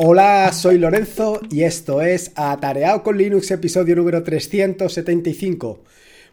Hola, 0.00 0.52
soy 0.52 0.78
Lorenzo 0.78 1.40
y 1.50 1.64
esto 1.64 2.02
es 2.02 2.30
Atareado 2.36 3.02
con 3.02 3.18
Linux, 3.18 3.50
episodio 3.50 3.96
número 3.96 4.22
375. 4.22 5.82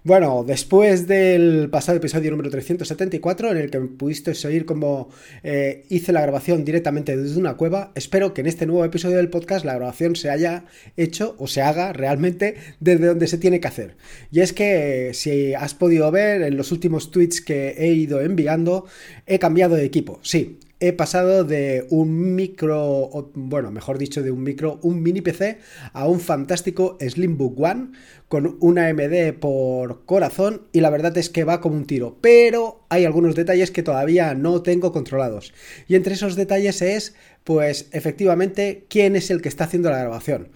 Bueno, 0.03 0.43
después 0.45 1.07
del 1.07 1.67
pasado 1.71 1.97
episodio 1.97 2.29
número 2.29 2.51
374, 2.51 3.49
en 3.49 3.57
el 3.57 3.71
que 3.71 3.79
pudiste 3.79 4.33
oír 4.45 4.67
cómo 4.67 5.09
eh, 5.41 5.83
hice 5.89 6.11
la 6.11 6.21
grabación 6.21 6.63
directamente 6.63 7.17
desde 7.17 7.39
una 7.39 7.57
cueva, 7.57 7.91
espero 7.95 8.35
que 8.35 8.41
en 8.41 8.47
este 8.47 8.67
nuevo 8.67 8.85
episodio 8.85 9.17
del 9.17 9.31
podcast 9.31 9.65
la 9.65 9.73
grabación 9.73 10.15
se 10.15 10.29
haya 10.29 10.65
hecho 10.95 11.35
o 11.39 11.47
se 11.47 11.63
haga 11.63 11.91
realmente 11.91 12.57
desde 12.79 13.07
donde 13.07 13.25
se 13.25 13.39
tiene 13.39 13.59
que 13.59 13.67
hacer. 13.67 13.95
Y 14.31 14.41
es 14.41 14.53
que, 14.53 15.09
si 15.15 15.55
has 15.55 15.73
podido 15.73 16.11
ver 16.11 16.43
en 16.43 16.55
los 16.55 16.71
últimos 16.71 17.09
tweets 17.09 17.41
que 17.41 17.69
he 17.79 17.87
ido 17.93 18.21
enviando, 18.21 18.85
he 19.25 19.39
cambiado 19.39 19.73
de 19.73 19.85
equipo. 19.85 20.19
Sí, 20.21 20.59
he 20.79 20.93
pasado 20.93 21.43
de 21.43 21.87
un 21.89 22.35
micro, 22.35 23.31
bueno, 23.33 23.71
mejor 23.71 23.97
dicho, 23.97 24.21
de 24.21 24.31
un 24.31 24.43
micro, 24.43 24.79
un 24.81 25.01
mini 25.01 25.21
PC 25.21 25.59
a 25.93 26.07
un 26.07 26.19
fantástico 26.19 26.97
Slimbook 26.99 27.59
One 27.59 27.91
con 28.27 28.57
una 28.59 28.87
AMD 28.87 29.33
por 29.39 30.05
corazón 30.05 30.63
y 30.71 30.81
la 30.81 30.89
verdad 30.89 31.17
es 31.17 31.29
que 31.29 31.43
va 31.43 31.61
como 31.61 31.75
un 31.75 31.85
tiro, 31.85 32.17
pero 32.21 32.85
hay 32.89 33.05
algunos 33.05 33.35
detalles 33.35 33.71
que 33.71 33.83
todavía 33.83 34.33
no 34.33 34.61
tengo 34.61 34.91
controlados. 34.91 35.53
Y 35.87 35.95
entre 35.95 36.15
esos 36.15 36.35
detalles 36.35 36.81
es, 36.81 37.15
pues, 37.43 37.87
efectivamente, 37.91 38.85
quién 38.89 39.15
es 39.15 39.31
el 39.31 39.41
que 39.41 39.49
está 39.49 39.65
haciendo 39.65 39.89
la 39.89 39.99
grabación. 39.99 40.49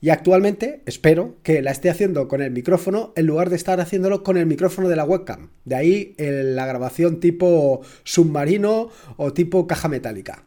Y 0.00 0.10
actualmente 0.10 0.82
espero 0.86 1.36
que 1.42 1.60
la 1.60 1.72
esté 1.72 1.90
haciendo 1.90 2.28
con 2.28 2.40
el 2.40 2.52
micrófono 2.52 3.12
en 3.16 3.26
lugar 3.26 3.50
de 3.50 3.56
estar 3.56 3.80
haciéndolo 3.80 4.22
con 4.22 4.36
el 4.36 4.46
micrófono 4.46 4.88
de 4.88 4.94
la 4.94 5.04
webcam. 5.04 5.50
De 5.64 5.74
ahí 5.74 6.14
la 6.18 6.66
grabación 6.66 7.18
tipo 7.18 7.80
submarino 8.04 8.90
o 9.16 9.32
tipo 9.32 9.66
caja 9.66 9.88
metálica. 9.88 10.44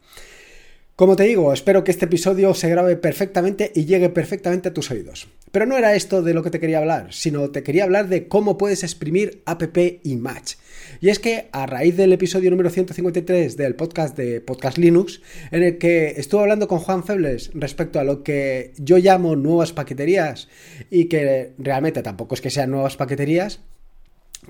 Como 0.96 1.16
te 1.16 1.24
digo, 1.24 1.52
espero 1.52 1.84
que 1.84 1.92
este 1.92 2.06
episodio 2.06 2.54
se 2.54 2.70
grabe 2.70 2.96
perfectamente 2.96 3.72
y 3.74 3.86
llegue 3.86 4.10
perfectamente 4.10 4.70
a 4.70 4.74
tus 4.74 4.92
oídos. 4.92 5.28
Pero 5.52 5.66
no 5.66 5.78
era 5.78 5.96
esto 5.96 6.22
de 6.22 6.34
lo 6.34 6.44
que 6.44 6.52
te 6.52 6.60
quería 6.60 6.78
hablar, 6.78 7.08
sino 7.12 7.50
te 7.50 7.64
quería 7.64 7.86
hablar 7.86 8.08
de 8.08 8.28
cómo 8.28 8.58
puedes 8.58 8.84
exprimir 8.84 9.42
app 9.46 9.64
y 10.04 10.16
match. 10.18 10.56
Y 11.00 11.10
es 11.10 11.20
que 11.20 11.50
a 11.52 11.66
raíz 11.66 11.98
del 11.98 12.14
episodio 12.14 12.52
número 12.52 12.70
153 12.70 13.58
del 13.58 13.76
podcast 13.76 14.16
de 14.16 14.42
Podcast 14.42 14.78
Linux, 14.78 15.22
en 15.50 15.64
el 15.64 15.78
que 15.78 16.10
estuve 16.18 16.42
hablando 16.42 16.68
con 16.68 16.80
Juan 16.80 17.04
Febles 17.04 17.50
respecto 17.54 18.00
a 18.00 18.04
lo 18.04 18.22
que 18.22 18.74
yo 18.78 18.98
llamo 18.98 19.36
nuevas 19.36 19.74
paqueterías 19.74 20.50
y 20.90 21.06
que 21.06 21.54
realmente 21.58 22.04
tampoco 22.04 22.36
es 22.36 22.42
que 22.42 22.52
sean 22.52 22.70
nuevas 22.70 22.98
paqueterías, 22.98 23.62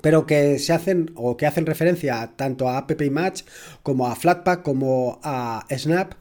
pero 0.00 0.26
que 0.26 0.58
se 0.58 0.72
hacen 0.72 1.10
o 1.14 1.36
que 1.36 1.46
hacen 1.46 1.66
referencia 1.66 2.32
tanto 2.36 2.68
a 2.68 2.78
App 2.78 2.92
Match 3.10 3.42
como 3.82 4.06
a 4.06 4.16
Flatpak 4.16 4.62
como 4.62 5.20
a 5.22 5.66
Snap, 5.70 6.14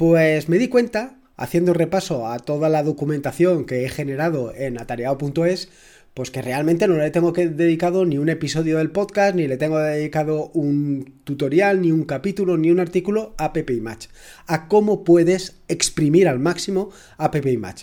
pues 0.00 0.48
me 0.48 0.56
di 0.56 0.68
cuenta, 0.68 1.18
haciendo 1.36 1.74
repaso 1.74 2.26
a 2.26 2.38
toda 2.38 2.70
la 2.70 2.82
documentación 2.82 3.66
que 3.66 3.84
he 3.84 3.90
generado 3.90 4.50
en 4.54 4.80
atareado.es, 4.80 5.68
pues 6.14 6.30
que 6.30 6.40
realmente 6.40 6.88
no 6.88 6.96
le 6.96 7.10
tengo 7.10 7.34
que 7.34 7.50
dedicado 7.50 8.06
ni 8.06 8.16
un 8.16 8.30
episodio 8.30 8.78
del 8.78 8.92
podcast, 8.92 9.36
ni 9.36 9.46
le 9.46 9.58
tengo 9.58 9.78
dedicado 9.78 10.50
un 10.54 11.20
tutorial, 11.24 11.82
ni 11.82 11.92
un 11.92 12.04
capítulo, 12.04 12.56
ni 12.56 12.70
un 12.70 12.80
artículo 12.80 13.34
a 13.36 13.44
App 13.44 13.58
Match, 13.82 14.06
a 14.46 14.68
cómo 14.68 15.04
puedes 15.04 15.56
exprimir 15.68 16.28
al 16.28 16.38
máximo 16.38 16.88
App 17.18 17.36
Match. 17.58 17.82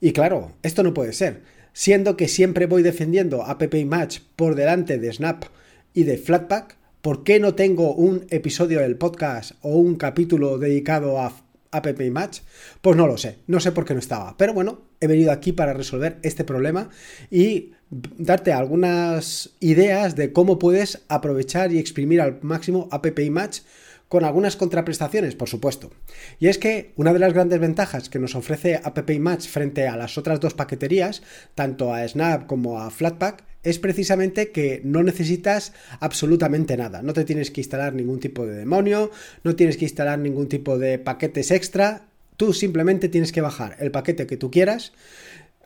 Y 0.00 0.12
claro, 0.12 0.52
esto 0.62 0.84
no 0.84 0.94
puede 0.94 1.14
ser 1.14 1.42
siendo 1.72 2.16
que 2.16 2.28
siempre 2.28 2.66
voy 2.66 2.84
defendiendo 2.84 3.42
a 3.42 3.58
Pepe 3.58 3.84
Match 3.84 4.20
por 4.36 4.54
delante 4.54 4.98
de 4.98 5.12
Snap 5.12 5.46
y 5.92 6.04
de 6.04 6.16
Flatpak, 6.16 6.76
¿por 7.02 7.24
qué 7.24 7.40
no 7.40 7.54
tengo 7.54 7.92
un 7.92 8.24
episodio 8.30 8.80
del 8.82 8.96
podcast 8.96 9.52
o 9.62 9.76
un 9.76 9.96
capítulo 9.96 10.58
dedicado 10.58 11.20
a 11.20 11.45
App 11.76 12.00
Match? 12.10 12.40
Pues 12.80 12.96
no 12.96 13.06
lo 13.06 13.16
sé, 13.16 13.38
no 13.46 13.60
sé 13.60 13.72
por 13.72 13.84
qué 13.84 13.94
no 13.94 14.00
estaba. 14.00 14.36
Pero 14.36 14.54
bueno, 14.54 14.82
he 15.00 15.06
venido 15.06 15.32
aquí 15.32 15.52
para 15.52 15.72
resolver 15.72 16.18
este 16.22 16.44
problema 16.44 16.90
y 17.30 17.72
darte 17.90 18.52
algunas 18.52 19.50
ideas 19.60 20.16
de 20.16 20.32
cómo 20.32 20.58
puedes 20.58 21.02
aprovechar 21.08 21.72
y 21.72 21.78
exprimir 21.78 22.20
al 22.20 22.38
máximo 22.42 22.88
App 22.90 23.06
Match 23.30 23.60
con 24.08 24.24
algunas 24.24 24.56
contraprestaciones, 24.56 25.34
por 25.34 25.48
supuesto. 25.48 25.90
Y 26.38 26.48
es 26.48 26.58
que 26.58 26.92
una 26.96 27.12
de 27.12 27.18
las 27.18 27.32
grandes 27.32 27.60
ventajas 27.60 28.08
que 28.08 28.18
nos 28.18 28.34
ofrece 28.34 28.76
App 28.76 29.10
Match 29.18 29.48
frente 29.48 29.88
a 29.88 29.96
las 29.96 30.16
otras 30.18 30.40
dos 30.40 30.54
paqueterías, 30.54 31.22
tanto 31.54 31.92
a 31.92 32.06
Snap 32.06 32.46
como 32.46 32.80
a 32.80 32.90
Flatpak, 32.90 33.44
es 33.62 33.80
precisamente 33.80 34.52
que 34.52 34.80
no 34.84 35.02
necesitas 35.02 35.72
absolutamente 35.98 36.76
nada. 36.76 37.02
No 37.02 37.12
te 37.12 37.24
tienes 37.24 37.50
que 37.50 37.60
instalar 37.60 37.94
ningún 37.94 38.20
tipo 38.20 38.46
de 38.46 38.54
demonio, 38.54 39.10
no 39.42 39.56
tienes 39.56 39.76
que 39.76 39.86
instalar 39.86 40.20
ningún 40.20 40.48
tipo 40.48 40.78
de 40.78 41.00
paquetes 41.00 41.50
extra. 41.50 42.06
Tú 42.36 42.52
simplemente 42.52 43.08
tienes 43.08 43.32
que 43.32 43.40
bajar 43.40 43.76
el 43.80 43.90
paquete 43.90 44.28
que 44.28 44.36
tú 44.36 44.52
quieras 44.52 44.92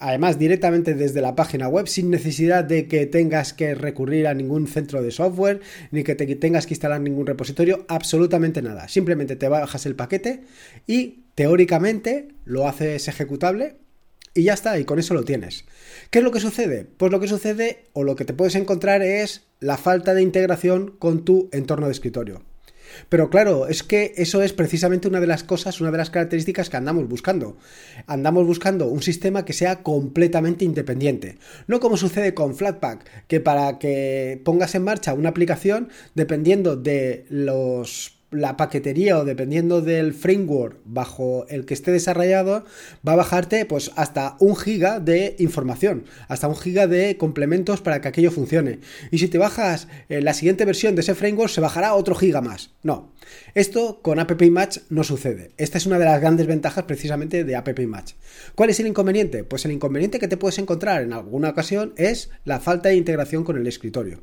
además 0.00 0.38
directamente 0.38 0.94
desde 0.94 1.20
la 1.20 1.36
página 1.36 1.68
web 1.68 1.86
sin 1.86 2.10
necesidad 2.10 2.64
de 2.64 2.88
que 2.88 3.06
tengas 3.06 3.52
que 3.52 3.74
recurrir 3.74 4.26
a 4.26 4.34
ningún 4.34 4.66
centro 4.66 5.02
de 5.02 5.10
software 5.10 5.60
ni 5.90 6.02
que 6.02 6.14
te 6.14 6.34
tengas 6.36 6.66
que 6.66 6.74
instalar 6.74 7.00
ningún 7.00 7.26
repositorio, 7.26 7.84
absolutamente 7.88 8.62
nada. 8.62 8.88
Simplemente 8.88 9.36
te 9.36 9.48
bajas 9.48 9.86
el 9.86 9.94
paquete 9.94 10.42
y 10.86 11.24
teóricamente 11.34 12.28
lo 12.44 12.66
haces 12.66 13.06
ejecutable 13.06 13.76
y 14.32 14.44
ya 14.44 14.54
está, 14.54 14.78
y 14.78 14.84
con 14.84 14.98
eso 14.98 15.12
lo 15.12 15.24
tienes. 15.24 15.64
¿Qué 16.10 16.20
es 16.20 16.24
lo 16.24 16.30
que 16.30 16.40
sucede? 16.40 16.86
Pues 16.96 17.10
lo 17.10 17.20
que 17.20 17.28
sucede 17.28 17.86
o 17.92 18.04
lo 18.04 18.14
que 18.16 18.24
te 18.24 18.32
puedes 18.32 18.54
encontrar 18.54 19.02
es 19.02 19.48
la 19.58 19.76
falta 19.76 20.14
de 20.14 20.22
integración 20.22 20.96
con 20.98 21.24
tu 21.24 21.48
entorno 21.52 21.86
de 21.86 21.92
escritorio. 21.92 22.49
Pero 23.08 23.30
claro, 23.30 23.68
es 23.68 23.82
que 23.82 24.12
eso 24.16 24.42
es 24.42 24.52
precisamente 24.52 25.08
una 25.08 25.20
de 25.20 25.26
las 25.26 25.44
cosas, 25.44 25.80
una 25.80 25.90
de 25.90 25.98
las 25.98 26.10
características 26.10 26.70
que 26.70 26.76
andamos 26.76 27.08
buscando. 27.08 27.56
Andamos 28.06 28.46
buscando 28.46 28.86
un 28.86 29.02
sistema 29.02 29.44
que 29.44 29.52
sea 29.52 29.82
completamente 29.82 30.64
independiente. 30.64 31.38
No 31.66 31.80
como 31.80 31.96
sucede 31.96 32.34
con 32.34 32.54
Flatpak, 32.54 33.26
que 33.26 33.40
para 33.40 33.78
que 33.78 34.40
pongas 34.44 34.74
en 34.74 34.84
marcha 34.84 35.14
una 35.14 35.30
aplicación, 35.30 35.88
dependiendo 36.14 36.76
de 36.76 37.26
los 37.28 38.19
la 38.30 38.56
paquetería 38.56 39.18
o 39.18 39.24
dependiendo 39.24 39.80
del 39.80 40.14
framework 40.14 40.78
bajo 40.84 41.46
el 41.48 41.64
que 41.66 41.74
esté 41.74 41.90
desarrollado, 41.90 42.64
va 43.06 43.12
a 43.12 43.16
bajarte 43.16 43.64
pues 43.66 43.90
hasta 43.96 44.36
un 44.38 44.56
giga 44.56 45.00
de 45.00 45.36
información, 45.38 46.04
hasta 46.28 46.48
un 46.48 46.56
giga 46.56 46.86
de 46.86 47.16
complementos 47.16 47.80
para 47.80 48.00
que 48.00 48.08
aquello 48.08 48.30
funcione. 48.30 48.80
Y 49.10 49.18
si 49.18 49.28
te 49.28 49.38
bajas 49.38 49.88
eh, 50.08 50.20
la 50.20 50.34
siguiente 50.34 50.64
versión 50.64 50.94
de 50.94 51.02
ese 51.02 51.14
framework, 51.14 51.50
se 51.50 51.60
bajará 51.60 51.94
otro 51.94 52.14
giga 52.14 52.40
más. 52.40 52.70
No. 52.82 53.12
Esto 53.54 54.00
con 54.02 54.18
App 54.18 54.40
Match 54.50 54.78
no 54.88 55.04
sucede. 55.04 55.50
Esta 55.56 55.78
es 55.78 55.86
una 55.86 55.98
de 55.98 56.04
las 56.04 56.20
grandes 56.20 56.46
ventajas 56.46 56.84
precisamente 56.84 57.44
de 57.44 57.56
App 57.56 57.78
Match. 57.86 58.14
¿Cuál 58.54 58.70
es 58.70 58.80
el 58.80 58.86
inconveniente? 58.86 59.44
Pues 59.44 59.64
el 59.64 59.72
inconveniente 59.72 60.18
que 60.18 60.28
te 60.28 60.36
puedes 60.36 60.58
encontrar 60.58 61.02
en 61.02 61.12
alguna 61.12 61.50
ocasión 61.50 61.92
es 61.96 62.30
la 62.44 62.60
falta 62.60 62.88
de 62.88 62.96
integración 62.96 63.44
con 63.44 63.56
el 63.56 63.66
escritorio. 63.66 64.20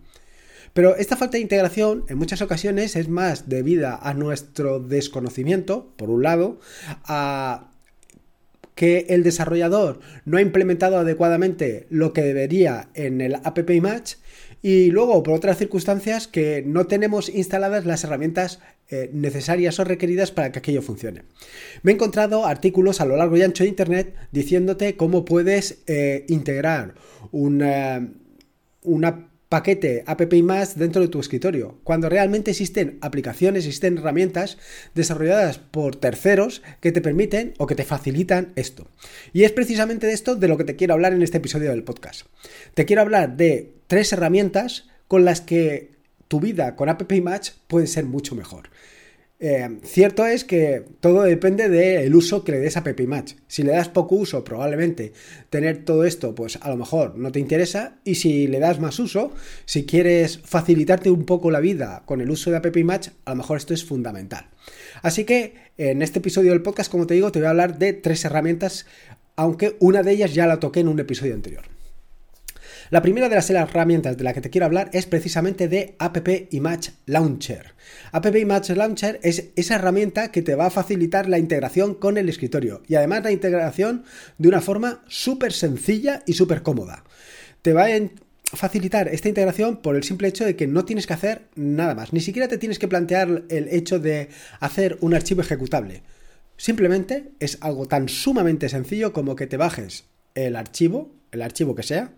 Pero 0.73 0.95
esta 0.95 1.17
falta 1.17 1.37
de 1.37 1.41
integración 1.41 2.05
en 2.07 2.17
muchas 2.17 2.41
ocasiones 2.41 2.95
es 2.95 3.09
más 3.09 3.49
debida 3.49 3.95
a 3.95 4.13
nuestro 4.13 4.79
desconocimiento, 4.79 5.93
por 5.97 6.09
un 6.09 6.23
lado, 6.23 6.59
a 7.03 7.71
que 8.77 9.07
el 9.09 9.23
desarrollador 9.23 9.99
no 10.23 10.37
ha 10.37 10.41
implementado 10.41 10.97
adecuadamente 10.99 11.87
lo 11.89 12.13
que 12.13 12.21
debería 12.21 12.89
en 12.93 13.21
el 13.21 13.35
app 13.35 13.57
match 13.81 14.13
y 14.61 14.91
luego 14.91 15.23
por 15.23 15.33
otras 15.33 15.57
circunstancias 15.57 16.27
que 16.27 16.63
no 16.65 16.85
tenemos 16.85 17.27
instaladas 17.29 17.85
las 17.85 18.03
herramientas 18.03 18.59
eh, 18.89 19.09
necesarias 19.13 19.79
o 19.79 19.83
requeridas 19.83 20.31
para 20.31 20.51
que 20.51 20.59
aquello 20.59 20.81
funcione. 20.81 21.23
Me 21.81 21.91
he 21.91 21.95
encontrado 21.95 22.45
artículos 22.45 23.01
a 23.01 23.05
lo 23.05 23.17
largo 23.17 23.35
y 23.35 23.41
ancho 23.41 23.63
de 23.63 23.69
internet 23.69 24.15
diciéndote 24.31 24.95
cómo 24.95 25.25
puedes 25.25 25.83
eh, 25.87 26.25
integrar 26.27 26.93
una, 27.31 28.09
una 28.83 29.29
paquete 29.49 30.03
app 30.05 30.33
más 30.43 30.77
dentro 30.77 31.01
de 31.01 31.07
tu 31.07 31.19
escritorio, 31.19 31.79
cuando 31.83 32.09
realmente 32.09 32.51
existen 32.51 32.97
aplicaciones, 33.01 33.65
existen 33.65 33.97
herramientas 33.97 34.57
desarrolladas 34.93 35.57
por 35.57 35.95
terceros 35.95 36.61
que 36.81 36.91
te 36.91 37.01
permiten 37.01 37.53
o 37.57 37.67
que 37.67 37.75
te 37.75 37.85
facilitan 37.85 38.51
esto. 38.55 38.87
Y 39.33 39.43
es 39.43 39.51
precisamente 39.51 40.07
de 40.07 40.13
esto 40.13 40.35
de 40.35 40.47
lo 40.47 40.57
que 40.57 40.65
te 40.65 40.75
quiero 40.75 40.93
hablar 40.93 41.13
en 41.13 41.21
este 41.21 41.37
episodio 41.37 41.69
del 41.69 41.83
podcast. 41.83 42.27
Te 42.73 42.85
quiero 42.85 43.01
hablar 43.01 43.37
de 43.37 43.73
tres 43.87 44.11
herramientas 44.11 44.87
con 45.07 45.23
las 45.23 45.41
que 45.41 45.91
tu 46.27 46.39
vida 46.39 46.75
con 46.75 46.89
App 46.89 47.03
puede 47.67 47.87
ser 47.87 48.05
mucho 48.05 48.35
mejor. 48.35 48.69
Eh, 49.39 49.79
cierto 49.83 50.25
es 50.25 50.43
que 50.43 50.83
todo 50.99 51.21
depende 51.21 51.69
del 51.69 52.15
uso 52.15 52.43
que 52.43 52.53
le 52.53 52.59
des 52.59 52.75
a 52.75 52.83
Pepe 52.83 53.05
Match. 53.05 53.33
Si 53.47 53.61
le 53.61 53.71
das 53.71 53.87
poco 53.89 54.15
uso, 54.15 54.43
probablemente 54.43 55.13
tener 55.49 55.85
todo 55.85 56.05
esto, 56.05 56.33
pues 56.33 56.57
a 56.61 56.69
lo 56.69 56.77
mejor 56.77 57.15
no 57.17 57.31
te 57.31 57.39
interesa. 57.39 57.99
Y 58.03 58.15
si 58.15 58.47
le 58.47 58.59
das 58.59 58.79
más 58.79 58.99
uso, 58.99 59.31
si 59.65 59.85
quieres 59.85 60.39
facilitarte 60.39 61.11
un 61.11 61.25
poco 61.25 61.51
la 61.51 61.59
vida 61.59 62.03
con 62.05 62.21
el 62.21 62.31
uso 62.31 62.49
de 62.49 62.57
App 62.57 62.75
Match, 62.77 63.09
a 63.25 63.31
lo 63.31 63.37
mejor 63.37 63.57
esto 63.57 63.73
es 63.73 63.85
fundamental. 63.85 64.47
Así 65.03 65.23
que 65.23 65.53
en 65.77 66.01
este 66.01 66.19
episodio 66.19 66.51
del 66.51 66.63
podcast, 66.63 66.91
como 66.91 67.05
te 67.05 67.13
digo, 67.13 67.31
te 67.31 67.39
voy 67.39 67.47
a 67.47 67.51
hablar 67.51 67.77
de 67.77 67.93
tres 67.93 68.25
herramientas, 68.25 68.87
aunque 69.35 69.77
una 69.79 70.01
de 70.01 70.13
ellas 70.13 70.33
ya 70.33 70.47
la 70.47 70.59
toqué 70.59 70.79
en 70.79 70.87
un 70.87 70.99
episodio 70.99 71.35
anterior. 71.35 71.76
La 72.89 73.01
primera 73.01 73.27
de 73.27 73.35
las 73.35 73.49
herramientas 73.49 74.15
de 74.15 74.23
la 74.23 74.33
que 74.33 74.39
te 74.39 74.49
quiero 74.49 74.65
hablar 74.65 74.89
es 74.93 75.05
precisamente 75.07 75.67
de 75.67 75.95
App 75.99 76.25
Image 76.51 76.91
Launcher. 77.05 77.73
App 78.13 78.33
Image 78.33 78.75
Launcher 78.75 79.19
es 79.23 79.49
esa 79.57 79.75
herramienta 79.75 80.31
que 80.31 80.41
te 80.41 80.55
va 80.55 80.67
a 80.67 80.71
facilitar 80.71 81.27
la 81.27 81.37
integración 81.37 81.95
con 81.95 82.17
el 82.17 82.29
escritorio 82.29 82.83
y 82.87 82.95
además 82.95 83.23
la 83.23 83.33
integración 83.33 84.05
de 84.37 84.47
una 84.47 84.61
forma 84.61 85.03
súper 85.07 85.51
sencilla 85.51 86.23
y 86.25 86.33
súper 86.33 86.63
cómoda. 86.63 87.03
Te 87.61 87.73
va 87.73 87.87
a 87.87 87.99
facilitar 88.53 89.09
esta 89.09 89.27
integración 89.27 89.81
por 89.81 89.97
el 89.97 90.03
simple 90.03 90.29
hecho 90.29 90.45
de 90.45 90.55
que 90.55 90.67
no 90.67 90.85
tienes 90.85 91.07
que 91.07 91.13
hacer 91.13 91.41
nada 91.55 91.93
más. 91.93 92.13
Ni 92.13 92.21
siquiera 92.21 92.47
te 92.47 92.57
tienes 92.57 92.79
que 92.79 92.87
plantear 92.87 93.43
el 93.49 93.67
hecho 93.67 93.99
de 93.99 94.29
hacer 94.61 94.97
un 95.01 95.13
archivo 95.13 95.41
ejecutable. 95.41 96.03
Simplemente 96.55 97.31
es 97.41 97.57
algo 97.59 97.85
tan 97.85 98.07
sumamente 98.07 98.69
sencillo 98.69 99.11
como 99.11 99.35
que 99.35 99.45
te 99.45 99.57
bajes 99.57 100.05
el 100.35 100.55
archivo, 100.55 101.11
el 101.31 101.41
archivo 101.41 101.75
que 101.75 101.83
sea, 101.83 102.13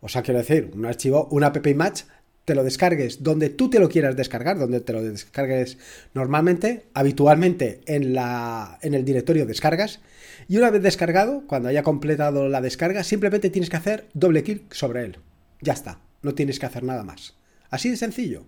o 0.00 0.08
sea, 0.08 0.22
quiero 0.22 0.38
decir, 0.38 0.70
un 0.74 0.86
archivo, 0.86 1.28
un 1.30 1.44
app 1.44 1.66
image, 1.66 2.04
te 2.44 2.54
lo 2.54 2.64
descargues 2.64 3.22
donde 3.22 3.50
tú 3.50 3.70
te 3.70 3.78
lo 3.78 3.88
quieras 3.88 4.16
descargar, 4.16 4.58
donde 4.58 4.80
te 4.80 4.92
lo 4.92 5.02
descargues 5.02 5.78
normalmente, 6.14 6.86
habitualmente 6.94 7.80
en, 7.86 8.14
la, 8.14 8.78
en 8.82 8.94
el 8.94 9.04
directorio 9.04 9.46
descargas, 9.46 10.00
y 10.48 10.56
una 10.56 10.70
vez 10.70 10.82
descargado, 10.82 11.44
cuando 11.46 11.68
haya 11.68 11.82
completado 11.82 12.48
la 12.48 12.60
descarga, 12.60 13.04
simplemente 13.04 13.50
tienes 13.50 13.70
que 13.70 13.76
hacer 13.76 14.08
doble 14.14 14.42
clic 14.42 14.72
sobre 14.72 15.04
él. 15.04 15.18
Ya 15.60 15.74
está, 15.74 16.00
no 16.22 16.34
tienes 16.34 16.58
que 16.58 16.66
hacer 16.66 16.82
nada 16.82 17.04
más. 17.04 17.36
Así 17.68 17.90
de 17.90 17.96
sencillo. 17.96 18.46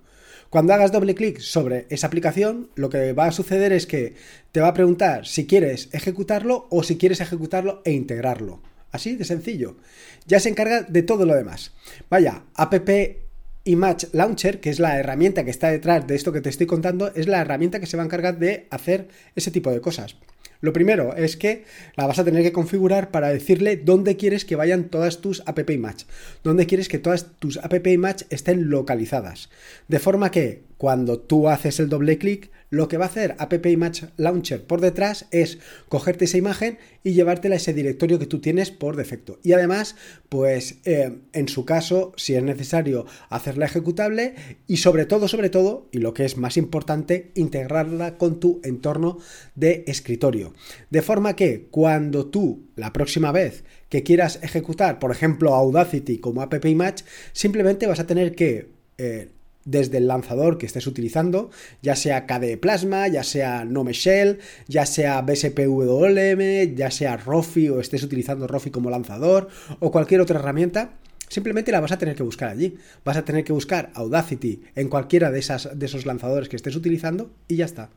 Cuando 0.51 0.75
hagas 0.75 0.93
doble 0.93 1.15
clic 1.15 1.39
sobre 1.39 1.87
esa 1.89 2.09
aplicación, 2.09 2.71
lo 2.75 2.91
que 2.91 3.13
va 3.13 3.27
a 3.27 3.33
suceder 3.33 3.73
es 3.73 3.87
que 3.87 4.17
te 4.53 4.61
va 4.61 4.69
a 4.69 4.75
preguntar 4.75 5.27
si 5.27 5.47
quieres 5.47 5.89
ejecutarlo 5.93 6.67
o 6.71 6.83
si 6.83 6.99
quieres 6.99 7.21
ejecutarlo 7.21 7.83
e 7.85 7.93
integrarlo. 7.93 8.61
Así 8.93 9.17
de 9.17 9.25
sencillo. 9.25 9.77
Ya 10.27 10.39
se 10.39 10.49
encarga 10.49 10.83
de 10.83 11.03
todo 11.03 11.27
lo 11.27 11.35
demás. 11.35 11.73
Vaya, 12.09 12.45
app 12.55 12.89
Image 13.65 14.09
Launcher, 14.13 14.61
que 14.61 14.71
es 14.71 14.81
la 14.81 14.99
herramienta 14.99 15.45
que 15.45 15.51
está 15.51 15.71
detrás 15.71 16.07
de 16.07 16.17
esto 16.17 16.33
que 16.33 16.41
te 16.41 16.49
estoy 16.49 16.67
contando, 16.67 17.13
es 17.15 17.29
la 17.29 17.41
herramienta 17.41 17.79
que 17.79 17.87
se 17.87 17.97
va 17.97 18.03
a 18.03 18.07
encargar 18.07 18.39
de 18.39 18.67
hacer 18.71 19.09
ese 19.37 19.51
tipo 19.53 19.71
de 19.71 19.81
cosas. 19.81 20.17
Lo 20.61 20.73
primero 20.73 21.17
es 21.17 21.37
que 21.37 21.65
la 21.97 22.07
vas 22.07 22.21
a 22.21 22.25
tener 22.25 22.43
que 22.45 22.53
configurar 22.53 23.11
para 23.11 23.31
decirle 23.31 23.77
dónde 23.77 24.17
quieres 24.17 24.45
que 24.45 24.55
vayan 24.55 24.91
todas 24.91 25.21
tus 25.21 25.43
app 25.47 25.69
image, 25.69 26.07
dónde 26.45 26.67
quieres 26.67 26.89
que 26.89 27.01
todas 27.01 27.33
tus 27.41 27.57
app 27.59 27.87
image 27.87 28.27
estén 28.31 28.71
localizadas. 28.71 29.51
De 29.89 29.99
forma 29.99 30.31
que 30.31 30.63
cuando 30.83 31.21
tú 31.21 31.49
haces 31.49 31.79
el 31.79 31.89
doble 31.89 32.19
clic, 32.19 32.51
lo 32.69 32.89
que 32.89 32.97
va 32.97 33.05
a 33.05 33.09
hacer 33.09 33.37
App 33.39 33.65
Image 33.65 34.09
Launcher 34.17 34.65
por 34.65 34.81
detrás 34.81 35.27
es 35.31 35.61
cogerte 35.89 36.25
esa 36.25 36.39
imagen 36.39 36.77
y 37.05 37.13
llevártela 37.13 37.55
a 37.55 37.59
ese 37.59 37.73
directorio 37.73 38.19
que 38.19 38.27
tú 38.27 38.41
tienes 38.41 38.73
por 38.73 38.97
defecto. 38.97 39.39
Y 39.45 39.53
además, 39.53 39.95
pues 40.29 40.81
eh, 40.85 41.21
en 41.35 41.49
su 41.49 41.65
caso, 41.65 42.13
si 42.17 42.35
es 42.35 42.43
necesario, 42.43 43.07
hacerla 43.29 43.67
ejecutable 43.67 44.35
y 44.67 44.79
sobre 44.79 45.07
todo, 45.07 45.29
sobre 45.29 45.51
todo, 45.51 45.87
y 45.93 45.99
lo 45.99 46.15
que 46.15 46.25
es 46.25 46.37
más 46.37 46.57
importante, 46.57 47.31
integrarla 47.37 48.19
con 48.19 48.41
tu 48.41 48.61
entorno 48.65 49.19
de 49.55 49.85
escritorio. 49.87 50.53
De 50.91 51.03
forma 51.03 51.37
que 51.37 51.69
cuando 51.71 52.27
tú, 52.27 52.71
la 52.75 52.93
próxima 52.93 53.31
vez 53.31 53.63
que 53.89 54.03
quieras 54.03 54.41
ejecutar, 54.43 54.99
por 54.99 55.13
ejemplo, 55.13 55.55
Audacity 55.55 56.19
como 56.19 56.43
App 56.43 56.65
Image, 56.65 57.05
simplemente 57.33 57.87
vas 57.87 58.01
a 58.01 58.07
tener 58.09 58.35
que... 58.35 58.73
Eh, 58.99 59.29
desde 59.65 59.99
el 59.99 60.09
lanzador 60.09 60.59
que 60.59 60.67
estés 60.67 60.87
utilizando, 60.87 61.51
ya 61.83 61.97
sea 61.97 62.27
KDE 62.27 62.57
Plasma, 62.57 63.09
ya 63.09 63.23
sea 63.23 63.65
Nome 63.65 63.93
Shell, 63.93 64.39
ya 64.69 64.87
sea 64.87 65.23
BSPWM, 65.23 66.75
ya 66.75 66.91
sea 66.91 67.17
Rofi 67.17 67.69
o 67.69 67.81
estés 67.81 68.03
utilizando 68.03 68.47
Rofi 68.47 68.71
como 68.71 68.91
lanzador 68.91 69.49
o 69.81 69.91
cualquier 69.91 70.21
otra 70.21 70.39
herramienta, 70.39 70.95
simplemente 71.29 71.73
la 71.73 71.81
vas 71.81 71.93
a 71.93 71.99
tener 71.99 72.15
que 72.15 72.23
buscar 72.23 72.49
allí. 72.49 72.77
Vas 73.05 73.17
a 73.17 73.25
tener 73.25 73.45
que 73.45 73.53
buscar 73.53 73.91
Audacity 73.95 74.63
en 74.75 74.89
cualquiera 74.89 75.31
de, 75.31 75.39
esas, 75.39 75.79
de 75.79 75.87
esos 75.87 76.07
lanzadores 76.07 76.49
que 76.49 76.57
estés 76.57 76.77
utilizando 76.77 77.31
y 77.49 77.57
ya 77.57 77.65
está. 77.65 77.91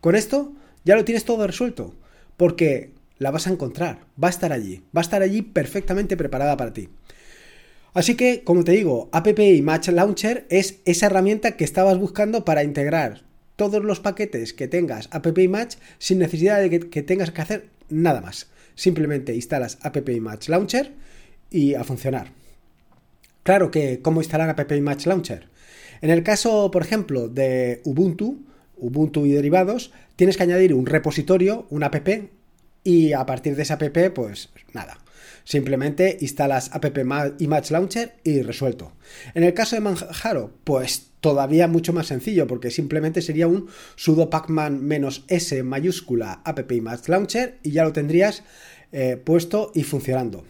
Con 0.00 0.14
esto 0.14 0.52
ya 0.84 0.94
lo 0.96 1.04
tienes 1.04 1.24
todo 1.24 1.46
resuelto, 1.46 1.94
porque 2.36 2.92
la 3.18 3.30
vas 3.30 3.46
a 3.46 3.50
encontrar, 3.50 4.00
va 4.22 4.28
a 4.28 4.30
estar 4.30 4.52
allí, 4.52 4.82
va 4.96 5.00
a 5.00 5.02
estar 5.02 5.22
allí 5.22 5.42
perfectamente 5.42 6.16
preparada 6.16 6.56
para 6.56 6.72
ti. 6.72 6.88
Así 7.96 8.14
que, 8.14 8.44
como 8.44 8.62
te 8.62 8.72
digo, 8.72 9.08
App 9.10 9.26
Image 9.26 9.90
Launcher 9.90 10.46
es 10.50 10.80
esa 10.84 11.06
herramienta 11.06 11.52
que 11.52 11.64
estabas 11.64 11.96
buscando 11.96 12.44
para 12.44 12.62
integrar 12.62 13.22
todos 13.56 13.82
los 13.82 14.00
paquetes 14.00 14.52
que 14.52 14.68
tengas 14.68 15.08
App 15.12 15.26
Image 15.38 15.78
sin 15.96 16.18
necesidad 16.18 16.60
de 16.60 16.78
que, 16.78 17.02
tengas 17.02 17.30
que 17.30 17.40
hacer 17.40 17.70
nada 17.88 18.20
más. 18.20 18.48
Simplemente 18.74 19.34
instalas 19.34 19.78
App 19.80 20.06
Image 20.10 20.50
Launcher 20.50 20.92
y 21.50 21.72
a 21.72 21.84
funcionar. 21.84 22.32
Claro 23.44 23.70
que, 23.70 24.02
¿cómo 24.02 24.20
instalar 24.20 24.50
App 24.50 24.72
Image 24.72 25.08
Launcher? 25.08 25.48
En 26.02 26.10
el 26.10 26.22
caso, 26.22 26.70
por 26.70 26.82
ejemplo, 26.82 27.28
de 27.28 27.80
Ubuntu, 27.84 28.44
Ubuntu 28.76 29.24
y 29.24 29.32
derivados, 29.32 29.90
tienes 30.16 30.36
que 30.36 30.42
añadir 30.42 30.74
un 30.74 30.84
repositorio, 30.84 31.66
un 31.70 31.82
app, 31.82 32.06
y 32.84 33.14
a 33.14 33.24
partir 33.24 33.56
de 33.56 33.62
ese 33.62 33.72
app, 33.72 34.12
pues 34.14 34.50
nada, 34.74 34.98
Simplemente 35.44 36.18
instalas 36.20 36.70
app 36.72 36.84
Image 37.38 37.72
Launcher 37.72 38.14
y 38.24 38.42
resuelto. 38.42 38.92
En 39.34 39.44
el 39.44 39.54
caso 39.54 39.76
de 39.76 39.80
Manjaro, 39.80 40.52
pues 40.64 41.10
todavía 41.20 41.68
mucho 41.68 41.92
más 41.92 42.06
sencillo, 42.06 42.46
porque 42.46 42.70
simplemente 42.70 43.22
sería 43.22 43.46
un 43.46 43.68
sudo 43.96 44.30
pacman 44.30 44.88
-s 44.88 45.62
mayúscula 45.64 46.40
app 46.44 46.70
Image 46.70 47.08
Launcher 47.10 47.58
y 47.62 47.72
ya 47.72 47.84
lo 47.84 47.92
tendrías 47.92 48.42
eh, 48.92 49.16
puesto 49.16 49.72
y 49.74 49.82
funcionando. 49.82 50.44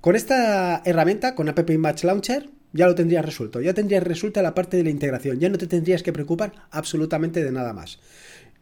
Con 0.00 0.16
esta 0.16 0.82
herramienta, 0.84 1.34
con 1.34 1.48
app 1.48 1.70
Image 1.70 2.06
Launcher, 2.06 2.50
ya 2.72 2.86
lo 2.86 2.94
tendrías 2.94 3.24
resuelto, 3.24 3.60
ya 3.60 3.74
tendrías 3.74 4.02
resuelta 4.02 4.42
la 4.42 4.54
parte 4.54 4.76
de 4.76 4.84
la 4.84 4.90
integración, 4.90 5.40
ya 5.40 5.48
no 5.48 5.58
te 5.58 5.66
tendrías 5.66 6.02
que 6.02 6.12
preocupar 6.12 6.52
absolutamente 6.70 7.42
de 7.42 7.52
nada 7.52 7.72
más. 7.72 7.98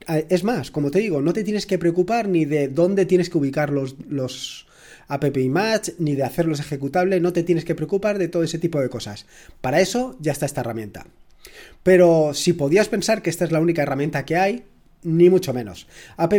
Eh, 0.08 0.26
es 0.30 0.44
más, 0.44 0.70
como 0.70 0.90
te 0.90 1.00
digo, 1.00 1.20
no 1.20 1.32
te 1.32 1.44
tienes 1.44 1.66
que 1.66 1.78
preocupar 1.78 2.28
ni 2.28 2.44
de 2.44 2.68
dónde 2.68 3.06
tienes 3.06 3.30
que 3.30 3.38
ubicar 3.38 3.70
los, 3.70 3.96
los 4.08 4.65
app 5.08 5.36
image, 5.36 5.94
ni 5.98 6.14
de 6.14 6.24
hacerlos 6.24 6.60
ejecutables, 6.60 7.22
no 7.22 7.32
te 7.32 7.42
tienes 7.42 7.64
que 7.64 7.74
preocupar 7.74 8.18
de 8.18 8.28
todo 8.28 8.42
ese 8.42 8.58
tipo 8.58 8.80
de 8.80 8.88
cosas. 8.88 9.26
Para 9.60 9.80
eso 9.80 10.16
ya 10.20 10.32
está 10.32 10.46
esta 10.46 10.60
herramienta. 10.62 11.06
Pero 11.82 12.34
si 12.34 12.52
podías 12.52 12.88
pensar 12.88 13.22
que 13.22 13.30
esta 13.30 13.44
es 13.44 13.52
la 13.52 13.60
única 13.60 13.82
herramienta 13.82 14.24
que 14.24 14.36
hay, 14.36 14.64
ni 15.02 15.30
mucho 15.30 15.54
menos. 15.54 15.86
App 16.16 16.32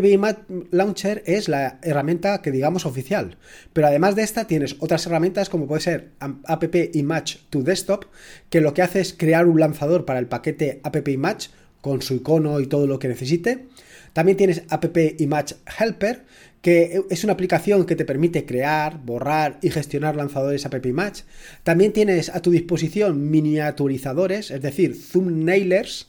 Launcher 0.72 1.24
es 1.26 1.48
la 1.48 1.80
herramienta 1.82 2.42
que 2.42 2.52
digamos 2.52 2.86
oficial, 2.86 3.38
pero 3.72 3.88
además 3.88 4.16
de 4.16 4.24
esta 4.24 4.46
tienes 4.46 4.76
otras 4.80 5.06
herramientas 5.06 5.48
como 5.50 5.68
puede 5.68 5.82
ser 5.82 6.12
App 6.20 6.76
Image 6.94 7.40
to 7.50 7.64
Desktop, 7.64 8.06
que 8.50 8.60
lo 8.60 8.74
que 8.74 8.82
hace 8.82 9.00
es 9.00 9.14
crear 9.14 9.48
un 9.48 9.60
lanzador 9.60 10.04
para 10.04 10.20
el 10.20 10.28
paquete 10.28 10.82
App 10.84 11.08
Image 11.08 11.50
con 11.80 12.02
su 12.02 12.16
icono 12.16 12.60
y 12.60 12.68
todo 12.68 12.88
lo 12.88 13.00
que 13.00 13.08
necesite. 13.08 13.68
También 14.12 14.38
tienes 14.38 14.64
App 14.68 14.84
Image 15.20 15.56
Helper, 15.80 16.26
que 16.62 17.02
es 17.10 17.24
una 17.24 17.34
aplicación 17.34 17.86
que 17.86 17.96
te 17.96 18.06
permite 18.06 18.46
crear, 18.46 19.00
borrar 19.04 19.60
y 19.62 19.70
gestionar 19.70 20.16
lanzadores 20.16 20.66
App 20.66 20.86
Image. 20.86 21.24
También 21.64 21.94
tienes 21.94 22.30
a 22.30 22.42
tu 22.42 22.52
disposición 22.52 23.30
miniaturizadores, 23.30 24.52
es 24.52 24.62
decir, 24.62 24.96
thumbnailers 25.12 26.08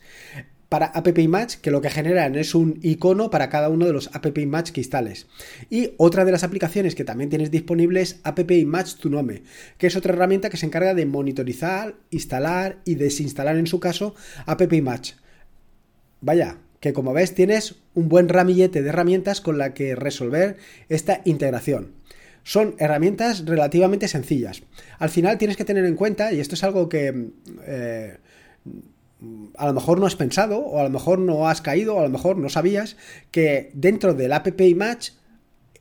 para 0.69 0.87
App 0.87 1.17
Image 1.17 1.59
que 1.63 1.71
lo 1.71 1.81
que 1.81 1.91
generan 1.91 2.35
es 2.37 2.55
un 2.55 2.79
icono 2.83 3.31
para 3.31 3.49
cada 3.49 3.69
uno 3.69 3.87
de 3.87 3.93
los 3.93 4.15
App 4.15 4.37
Image 4.37 4.73
que 4.73 4.81
instales. 4.81 5.27
Y 5.71 5.93
otra 5.97 6.25
de 6.25 6.33
las 6.33 6.45
aplicaciones 6.45 6.95
que 6.95 7.05
también 7.05 7.31
tienes 7.31 7.51
disponible 7.51 8.01
es 8.01 8.21
App 8.23 8.51
Image 8.51 8.97
Tu 9.01 9.11
Nome, 9.11 9.43
que 9.79 9.87
es 9.87 9.97
otra 9.97 10.13
herramienta 10.13 10.51
que 10.51 10.57
se 10.57 10.67
encarga 10.67 10.95
de 10.95 11.07
monitorizar, 11.07 11.97
instalar 12.11 12.79
y 12.85 12.97
desinstalar 12.97 13.57
en 13.57 13.67
su 13.67 13.81
caso 13.81 14.15
App 14.47 14.73
Image. 14.73 15.15
Vaya, 16.21 16.59
que 16.81 16.93
como 16.93 17.13
ves 17.13 17.35
tienes 17.35 17.77
un 17.95 18.09
buen 18.09 18.29
ramillete 18.29 18.83
de 18.83 18.89
herramientas 18.89 19.41
con 19.41 19.59
la 19.59 19.75
que 19.75 19.95
resolver 19.95 20.57
esta 20.89 21.21
integración. 21.25 21.93
Son 22.45 22.75
herramientas 22.79 23.45
relativamente 23.45 24.09
sencillas. 24.09 24.63
Al 24.99 25.11
final 25.11 25.39
tienes 25.39 25.57
que 25.57 25.65
tener 25.65 25.85
en 25.85 25.97
cuenta, 25.97 26.33
y 26.33 26.41
esto 26.41 26.55
es 26.55 26.65
algo 26.65 26.89
que 26.89 27.31
eh, 27.67 28.17
a 29.57 29.67
lo 29.67 29.73
mejor 29.75 30.01
no 30.01 30.07
has 30.07 30.17
pensado, 30.17 30.59
o 30.61 30.81
a 30.81 30.85
lo 30.85 30.91
mejor 30.91 31.19
no 31.19 31.49
has 31.49 31.61
caído, 31.61 31.97
o 31.97 32.01
a 32.01 32.05
lo 32.05 32.09
mejor 32.09 32.39
no 32.39 32.49
sabías, 32.49 32.97
que 33.31 33.71
dentro 33.75 34.15
del 34.15 34.33
app 34.33 34.61
Image 34.61 35.13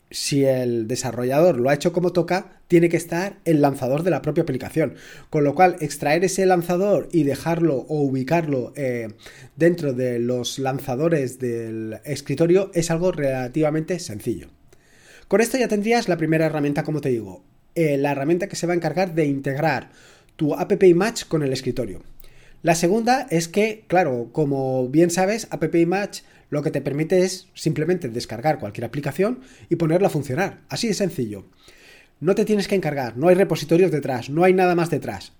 si 0.09 0.45
el 0.45 0.87
desarrollador 0.87 1.59
lo 1.59 1.69
ha 1.69 1.73
hecho 1.73 1.91
como 1.91 2.13
toca, 2.13 2.61
tiene 2.67 2.89
que 2.89 2.97
estar 2.97 3.37
el 3.45 3.61
lanzador 3.61 4.03
de 4.03 4.11
la 4.11 4.21
propia 4.21 4.43
aplicación. 4.43 4.95
Con 5.29 5.43
lo 5.43 5.55
cual, 5.55 5.75
extraer 5.79 6.23
ese 6.23 6.45
lanzador 6.45 7.09
y 7.11 7.23
dejarlo 7.23 7.75
o 7.75 8.01
ubicarlo 8.01 8.73
eh, 8.75 9.09
dentro 9.55 9.93
de 9.93 10.19
los 10.19 10.59
lanzadores 10.59 11.39
del 11.39 11.99
escritorio 12.05 12.71
es 12.73 12.91
algo 12.91 13.11
relativamente 13.11 13.99
sencillo. 13.99 14.47
Con 15.27 15.41
esto 15.41 15.57
ya 15.57 15.67
tendrías 15.67 16.07
la 16.07 16.17
primera 16.17 16.45
herramienta, 16.45 16.83
como 16.83 17.01
te 17.01 17.09
digo, 17.09 17.43
eh, 17.75 17.97
la 17.97 18.11
herramienta 18.11 18.47
que 18.47 18.55
se 18.55 18.65
va 18.65 18.73
a 18.73 18.77
encargar 18.77 19.13
de 19.13 19.25
integrar 19.25 19.89
tu 20.35 20.53
app 20.53 20.81
Image 20.83 21.25
con 21.27 21.43
el 21.43 21.51
escritorio. 21.51 22.01
La 22.63 22.75
segunda 22.75 23.27
es 23.29 23.47
que, 23.47 23.83
claro, 23.87 24.29
como 24.31 24.87
bien 24.87 25.09
sabes, 25.09 25.47
app 25.51 25.75
Image 25.75 26.23
lo 26.49 26.61
que 26.61 26.71
te 26.71 26.81
permite 26.81 27.19
es 27.19 27.47
simplemente 27.53 28.09
descargar 28.09 28.59
cualquier 28.59 28.85
aplicación 28.85 29.41
y 29.69 29.75
ponerla 29.75 30.07
a 30.07 30.11
funcionar. 30.11 30.61
Así 30.69 30.87
de 30.87 30.93
sencillo. 30.93 31.45
No 32.19 32.35
te 32.35 32.45
tienes 32.45 32.67
que 32.67 32.75
encargar, 32.75 33.17
no 33.17 33.27
hay 33.27 33.35
repositorios 33.35 33.91
detrás, 33.91 34.29
no 34.29 34.43
hay 34.43 34.53
nada 34.53 34.75
más 34.75 34.89
detrás. 34.89 35.33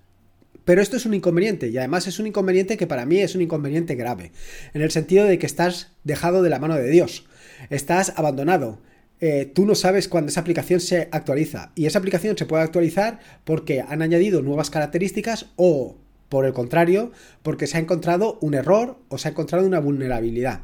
Pero 0.63 0.81
esto 0.81 0.97
es 0.97 1.05
un 1.05 1.13
inconveniente 1.13 1.69
y 1.69 1.77
además 1.77 2.07
es 2.07 2.19
un 2.19 2.27
inconveniente 2.27 2.77
que 2.77 2.87
para 2.87 3.05
mí 3.05 3.19
es 3.19 3.35
un 3.35 3.41
inconveniente 3.41 3.95
grave, 3.95 4.31
en 4.73 4.81
el 4.81 4.91
sentido 4.91 5.25
de 5.25 5.39
que 5.39 5.45
estás 5.45 5.93
dejado 6.03 6.43
de 6.43 6.49
la 6.49 6.59
mano 6.59 6.75
de 6.75 6.89
Dios, 6.89 7.25
estás 7.69 8.13
abandonado, 8.17 8.79
eh, 9.19 9.49
tú 9.51 9.65
no 9.65 9.73
sabes 9.73 10.07
cuándo 10.07 10.29
esa 10.29 10.41
aplicación 10.41 10.79
se 10.79 11.09
actualiza 11.11 11.71
y 11.73 11.87
esa 11.87 11.97
aplicación 11.97 12.37
se 12.37 12.45
puede 12.45 12.63
actualizar 12.63 13.19
porque 13.45 13.81
han 13.81 14.03
añadido 14.03 14.43
nuevas 14.43 14.69
características 14.69 15.47
o, 15.55 15.95
por 16.29 16.45
el 16.45 16.53
contrario, 16.53 17.11
porque 17.41 17.65
se 17.65 17.77
ha 17.77 17.79
encontrado 17.79 18.37
un 18.41 18.53
error 18.53 18.99
o 19.09 19.17
se 19.17 19.27
ha 19.27 19.31
encontrado 19.31 19.65
una 19.65 19.79
vulnerabilidad. 19.79 20.61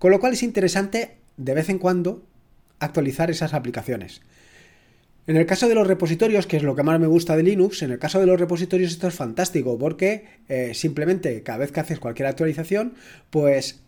Con 0.00 0.10
lo 0.10 0.18
cual 0.18 0.32
es 0.32 0.42
interesante 0.42 1.18
de 1.36 1.52
vez 1.52 1.68
en 1.68 1.78
cuando 1.78 2.24
actualizar 2.78 3.30
esas 3.30 3.52
aplicaciones. 3.52 4.22
En 5.26 5.36
el 5.36 5.44
caso 5.44 5.68
de 5.68 5.74
los 5.74 5.86
repositorios, 5.86 6.46
que 6.46 6.56
es 6.56 6.62
lo 6.62 6.74
que 6.74 6.82
más 6.82 6.98
me 6.98 7.06
gusta 7.06 7.36
de 7.36 7.42
Linux, 7.42 7.82
en 7.82 7.90
el 7.90 7.98
caso 7.98 8.18
de 8.18 8.24
los 8.24 8.40
repositorios 8.40 8.92
esto 8.92 9.08
es 9.08 9.14
fantástico 9.14 9.78
porque 9.78 10.24
eh, 10.48 10.72
simplemente 10.72 11.42
cada 11.42 11.58
vez 11.58 11.70
que 11.70 11.80
haces 11.80 12.00
cualquier 12.00 12.28
actualización, 12.28 12.94
pues 13.28 13.80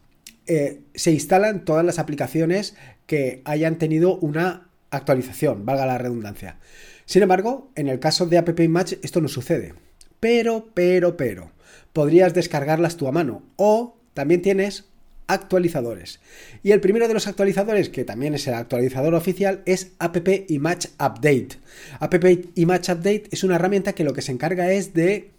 eh, 0.47 0.83
se 0.95 1.13
instalan 1.13 1.65
todas 1.65 1.85
las 1.85 1.99
aplicaciones 1.99 2.77
que 3.07 3.41
hayan 3.47 3.79
tenido 3.79 4.19
una 4.19 4.69
actualización, 4.91 5.65
valga 5.65 5.87
la 5.87 5.97
redundancia. 5.97 6.59
Sin 7.07 7.23
embargo, 7.23 7.71
en 7.75 7.89
el 7.89 8.01
caso 8.01 8.27
de 8.27 8.37
App 8.37 8.61
Match 8.69 8.97
esto 9.03 9.23
no 9.23 9.29
sucede. 9.29 9.75
Pero, 10.21 10.69
pero, 10.75 11.17
pero, 11.17 11.53
podrías 11.95 12.35
descargarlas 12.35 12.99
tú 12.99 13.09
a 13.09 13.13
mano 13.13 13.43
o 13.57 13.97
también 14.13 14.43
tienes 14.43 14.92
actualizadores. 15.27 16.21
Y 16.63 16.73
el 16.73 16.81
primero 16.81 17.09
de 17.09 17.15
los 17.15 17.27
actualizadores, 17.27 17.89
que 17.89 18.05
también 18.05 18.35
es 18.35 18.47
el 18.47 18.55
actualizador 18.55 19.15
oficial, 19.15 19.63
es 19.67 19.93
App 19.99 20.17
Image 20.49 20.89
Update. 20.95 21.59
App 22.01 22.15
Image 22.55 22.93
Update 22.93 23.25
es 23.31 23.45
una 23.45 23.57
herramienta 23.57 23.95
que 23.95 24.05
lo 24.05 24.13
que 24.13 24.23
se 24.23 24.33
encarga 24.33 24.73
es 24.73 24.95
de 24.95 25.31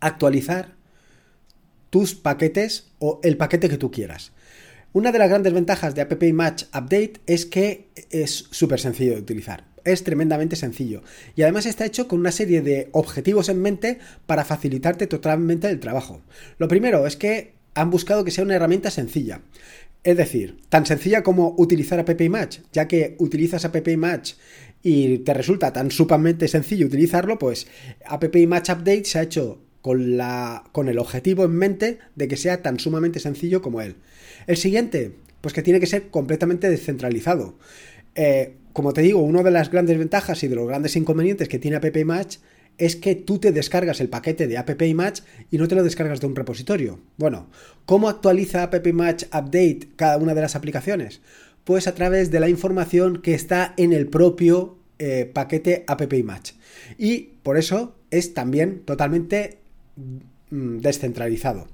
actualizar 0.00 0.74
tus 1.90 2.14
paquetes 2.14 2.88
o 2.98 3.20
el 3.22 3.36
paquete 3.36 3.68
que 3.68 3.78
tú 3.78 3.90
quieras. 3.90 4.32
Una 4.92 5.12
de 5.12 5.18
las 5.18 5.28
grandes 5.28 5.52
ventajas 5.52 5.94
de 5.94 6.00
App 6.00 6.22
Image 6.22 6.66
Update 6.74 7.20
es 7.26 7.44
que 7.44 7.88
es 8.10 8.46
súper 8.50 8.80
sencillo 8.80 9.12
de 9.12 9.20
utilizar. 9.20 9.64
Es 9.84 10.02
tremendamente 10.04 10.56
sencillo. 10.56 11.02
Y 11.36 11.42
además 11.42 11.66
está 11.66 11.84
hecho 11.84 12.08
con 12.08 12.18
una 12.18 12.32
serie 12.32 12.62
de 12.62 12.88
objetivos 12.92 13.48
en 13.48 13.60
mente 13.60 13.98
para 14.26 14.44
facilitarte 14.44 15.06
totalmente 15.06 15.68
el 15.68 15.80
trabajo. 15.80 16.22
Lo 16.58 16.66
primero 16.66 17.06
es 17.06 17.16
que 17.16 17.55
han 17.76 17.90
buscado 17.90 18.24
que 18.24 18.30
sea 18.30 18.42
una 18.42 18.56
herramienta 18.56 18.90
sencilla. 18.90 19.42
Es 20.02 20.16
decir, 20.16 20.56
tan 20.68 20.86
sencilla 20.86 21.22
como 21.22 21.54
utilizar 21.58 22.00
App 22.00 22.20
Image, 22.20 22.62
ya 22.72 22.88
que 22.88 23.16
utilizas 23.18 23.64
App 23.64 23.86
Image 23.86 24.34
y 24.82 25.18
te 25.18 25.34
resulta 25.34 25.72
tan 25.72 25.90
sumamente 25.90 26.48
sencillo 26.48 26.86
utilizarlo, 26.86 27.38
pues 27.38 27.66
App 28.06 28.34
Image 28.34 28.72
Update 28.72 29.04
se 29.04 29.18
ha 29.18 29.22
hecho 29.22 29.60
con, 29.82 30.16
la, 30.16 30.64
con 30.72 30.88
el 30.88 30.98
objetivo 30.98 31.44
en 31.44 31.52
mente 31.52 31.98
de 32.14 32.28
que 32.28 32.36
sea 32.36 32.62
tan 32.62 32.80
sumamente 32.80 33.20
sencillo 33.20 33.60
como 33.60 33.82
él. 33.82 33.96
El 34.46 34.56
siguiente, 34.56 35.12
pues 35.42 35.52
que 35.52 35.62
tiene 35.62 35.80
que 35.80 35.86
ser 35.86 36.08
completamente 36.08 36.70
descentralizado. 36.70 37.58
Eh, 38.14 38.54
como 38.72 38.92
te 38.94 39.02
digo, 39.02 39.20
una 39.20 39.42
de 39.42 39.50
las 39.50 39.70
grandes 39.70 39.98
ventajas 39.98 40.42
y 40.42 40.48
de 40.48 40.56
los 40.56 40.66
grandes 40.66 40.96
inconvenientes 40.96 41.48
que 41.48 41.58
tiene 41.58 41.76
App 41.76 41.96
Image 41.96 42.38
es 42.78 42.96
que 42.96 43.14
tú 43.14 43.38
te 43.38 43.52
descargas 43.52 44.00
el 44.00 44.08
paquete 44.08 44.46
de 44.46 44.58
App 44.58 44.82
Image 44.82 45.22
y 45.50 45.58
no 45.58 45.68
te 45.68 45.74
lo 45.74 45.82
descargas 45.82 46.20
de 46.20 46.26
un 46.26 46.36
repositorio. 46.36 46.98
Bueno, 47.16 47.48
¿cómo 47.86 48.08
actualiza 48.08 48.62
App 48.62 48.86
Image 48.86 49.26
Update 49.26 49.88
cada 49.96 50.18
una 50.18 50.34
de 50.34 50.40
las 50.42 50.56
aplicaciones? 50.56 51.20
Pues 51.64 51.86
a 51.86 51.94
través 51.94 52.30
de 52.30 52.40
la 52.40 52.48
información 52.48 53.22
que 53.22 53.34
está 53.34 53.74
en 53.76 53.92
el 53.92 54.08
propio 54.08 54.76
eh, 54.98 55.30
paquete 55.32 55.84
App 55.86 56.12
Image. 56.12 56.54
Y 56.98 57.30
por 57.42 57.56
eso 57.56 57.96
es 58.10 58.34
también 58.34 58.82
totalmente 58.84 59.58
mm, 60.50 60.78
descentralizado. 60.78 61.66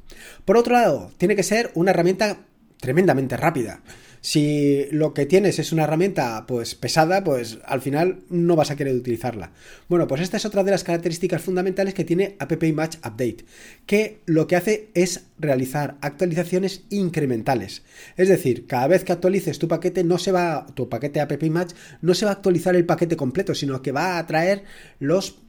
Por 0.45 0.57
otro 0.57 0.75
lado, 0.75 1.13
tiene 1.19 1.37
que 1.37 1.43
ser 1.43 1.71
una 1.75 1.91
herramienta 1.91 2.39
tremendamente 2.81 3.37
rápida. 3.37 3.81
Si 4.23 4.87
lo 4.93 5.15
que 5.15 5.27
tienes 5.27 5.59
es 5.59 5.73
una 5.73 5.83
herramienta 5.83 6.47
pues 6.47 6.77
pesada, 6.77 7.25
pues 7.25 7.59
al 7.65 7.83
final 7.83 8.21
no 8.31 8.55
vas 8.55 8.71
a 8.71 8.77
querer 8.77 8.95
utilizarla. 8.95 9.51
Bueno, 9.89 10.07
pues 10.07 10.21
esta 10.21 10.37
es 10.37 10.47
otra 10.47 10.63
de 10.63 10.71
las 10.71 10.85
características 10.85 11.43
fundamentales 11.43 11.93
que 11.93 12.05
tiene 12.05 12.37
App 12.39 12.63
Image 12.63 12.99
Update, 12.99 13.45
que 13.85 14.21
lo 14.27 14.47
que 14.47 14.55
hace 14.55 14.91
es 14.95 15.25
realizar 15.41 15.97
actualizaciones 16.03 16.85
incrementales. 16.89 17.83
Es 18.17 18.29
decir, 18.29 18.69
cada 18.69 18.87
vez 18.87 19.03
que 19.03 19.11
actualices 19.11 19.59
tu 19.59 19.67
paquete 19.67 20.05
no 20.05 20.19
se 20.19 20.31
va 20.31 20.67
tu 20.73 20.89
paquete 20.89 21.21
App 21.21 21.43
Image 21.43 21.75
no 22.01 22.15
se 22.15 22.25
va 22.25 22.31
a 22.31 22.35
actualizar 22.35 22.77
el 22.77 22.87
paquete 22.87 23.17
completo, 23.17 23.57
sino 23.57 23.83
que 23.83 23.91
va 23.91 24.19
a 24.19 24.27
traer 24.29 24.63
los 25.01 25.41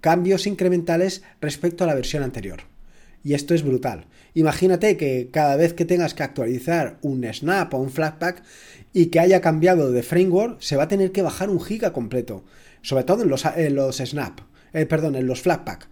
cambios 0.00 0.46
incrementales 0.46 1.22
respecto 1.42 1.84
a 1.84 1.86
la 1.86 1.94
versión 1.94 2.22
anterior. 2.22 2.75
Y 3.26 3.34
esto 3.34 3.54
es 3.54 3.64
brutal. 3.64 4.06
Imagínate 4.34 4.96
que 4.96 5.30
cada 5.32 5.56
vez 5.56 5.72
que 5.72 5.84
tengas 5.84 6.14
que 6.14 6.22
actualizar 6.22 6.96
un 7.02 7.24
Snap 7.24 7.74
o 7.74 7.78
un 7.78 7.90
Flatpak 7.90 8.44
y 8.92 9.06
que 9.06 9.18
haya 9.18 9.40
cambiado 9.40 9.90
de 9.90 10.04
framework, 10.04 10.60
se 10.60 10.76
va 10.76 10.84
a 10.84 10.88
tener 10.88 11.10
que 11.10 11.22
bajar 11.22 11.50
un 11.50 11.60
giga 11.60 11.92
completo. 11.92 12.44
Sobre 12.82 13.02
todo 13.02 13.24
en 13.24 13.28
los, 13.28 13.42
los 13.72 13.96
Snap, 13.96 14.42
eh, 14.72 14.86
perdón, 14.86 15.16
en 15.16 15.26
los 15.26 15.42
Flatpak. 15.42 15.88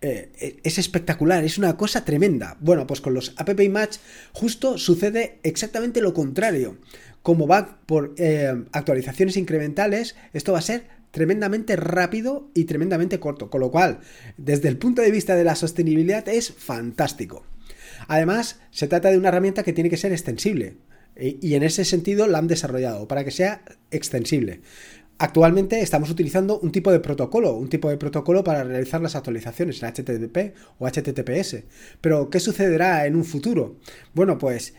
Eh, 0.00 0.60
es 0.64 0.78
espectacular, 0.78 1.44
es 1.44 1.58
una 1.58 1.76
cosa 1.76 2.06
tremenda. 2.06 2.56
Bueno, 2.60 2.86
pues 2.86 3.02
con 3.02 3.12
los 3.12 3.34
App 3.36 3.60
Image 3.60 3.98
justo 4.32 4.78
sucede 4.78 5.40
exactamente 5.42 6.00
lo 6.00 6.14
contrario. 6.14 6.78
Como 7.20 7.46
va 7.46 7.80
por 7.84 8.14
eh, 8.16 8.64
actualizaciones 8.72 9.36
incrementales, 9.36 10.16
esto 10.32 10.52
va 10.52 10.60
a 10.60 10.62
ser 10.62 10.86
tremendamente 11.12 11.76
rápido 11.76 12.50
y 12.54 12.64
tremendamente 12.64 13.20
corto. 13.20 13.48
Con 13.48 13.60
lo 13.60 13.70
cual, 13.70 14.00
desde 14.36 14.68
el 14.68 14.78
punto 14.78 15.00
de 15.00 15.12
vista 15.12 15.36
de 15.36 15.44
la 15.44 15.54
sostenibilidad, 15.54 16.28
es 16.28 16.52
fantástico. 16.52 17.46
Además, 18.08 18.58
se 18.72 18.88
trata 18.88 19.10
de 19.10 19.18
una 19.18 19.28
herramienta 19.28 19.62
que 19.62 19.72
tiene 19.72 19.90
que 19.90 19.96
ser 19.96 20.10
extensible 20.10 20.78
y 21.16 21.54
en 21.54 21.62
ese 21.62 21.84
sentido 21.84 22.26
la 22.26 22.38
han 22.38 22.48
desarrollado 22.48 23.06
para 23.06 23.24
que 23.24 23.30
sea 23.30 23.62
extensible. 23.90 24.60
Actualmente 25.18 25.80
estamos 25.80 26.10
utilizando 26.10 26.58
un 26.58 26.72
tipo 26.72 26.90
de 26.90 26.98
protocolo, 26.98 27.54
un 27.54 27.68
tipo 27.68 27.88
de 27.88 27.96
protocolo 27.96 28.42
para 28.42 28.64
realizar 28.64 29.00
las 29.00 29.14
actualizaciones 29.14 29.80
en 29.80 29.90
HTTP 29.90 30.56
o 30.78 30.88
HTTPS. 30.88 31.62
Pero, 32.00 32.28
¿qué 32.28 32.40
sucederá 32.40 33.06
en 33.06 33.14
un 33.14 33.24
futuro? 33.24 33.76
Bueno, 34.14 34.38
pues 34.38 34.74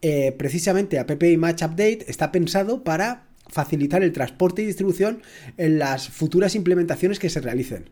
eh, 0.00 0.32
precisamente 0.38 0.98
App 0.98 1.10
Image 1.22 1.64
Update 1.64 2.04
está 2.06 2.30
pensado 2.30 2.84
para 2.84 3.29
facilitar 3.52 4.02
el 4.02 4.12
transporte 4.12 4.62
y 4.62 4.66
distribución 4.66 5.22
en 5.56 5.78
las 5.78 6.08
futuras 6.08 6.54
implementaciones 6.54 7.18
que 7.18 7.30
se 7.30 7.40
realicen. 7.40 7.90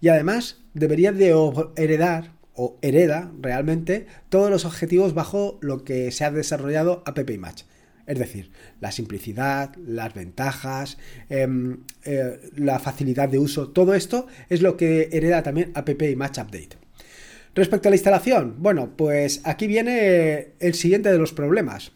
Y 0.00 0.08
además 0.08 0.62
debería 0.74 1.12
de 1.12 1.34
heredar 1.76 2.32
o 2.54 2.78
hereda 2.82 3.32
realmente 3.40 4.06
todos 4.28 4.50
los 4.50 4.64
objetivos 4.64 5.14
bajo 5.14 5.58
lo 5.60 5.84
que 5.84 6.10
se 6.10 6.24
ha 6.24 6.30
desarrollado 6.30 7.02
App 7.06 7.30
Image. 7.30 7.64
Es 8.06 8.18
decir, 8.18 8.50
la 8.80 8.92
simplicidad, 8.92 9.74
las 9.76 10.14
ventajas, 10.14 10.96
em, 11.28 11.78
eh, 12.04 12.40
la 12.54 12.78
facilidad 12.78 13.28
de 13.28 13.38
uso, 13.38 13.70
todo 13.70 13.94
esto 13.94 14.26
es 14.48 14.62
lo 14.62 14.76
que 14.76 15.08
hereda 15.12 15.42
también 15.42 15.72
App 15.74 15.88
Image 15.88 16.40
Update. 16.40 16.78
Respecto 17.54 17.88
a 17.88 17.90
la 17.90 17.96
instalación, 17.96 18.56
bueno, 18.58 18.96
pues 18.96 19.40
aquí 19.44 19.66
viene 19.66 20.52
el 20.60 20.74
siguiente 20.74 21.10
de 21.10 21.18
los 21.18 21.32
problemas. 21.32 21.92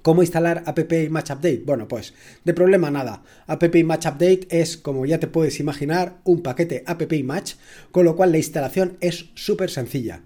¿Cómo 0.00 0.22
instalar 0.22 0.62
App 0.66 0.78
Image 0.78 1.32
Update? 1.32 1.62
Bueno, 1.66 1.86
pues 1.86 2.14
de 2.44 2.54
problema 2.54 2.90
nada. 2.90 3.22
App 3.46 3.62
Image 3.62 4.08
Update 4.08 4.48
es, 4.50 4.76
como 4.76 5.06
ya 5.06 5.20
te 5.20 5.26
puedes 5.26 5.60
imaginar, 5.60 6.18
un 6.24 6.42
paquete 6.42 6.82
App 6.86 7.12
Image, 7.12 7.56
con 7.90 8.04
lo 8.04 8.16
cual 8.16 8.32
la 8.32 8.38
instalación 8.38 8.96
es 9.00 9.26
súper 9.34 9.70
sencilla. 9.70 10.22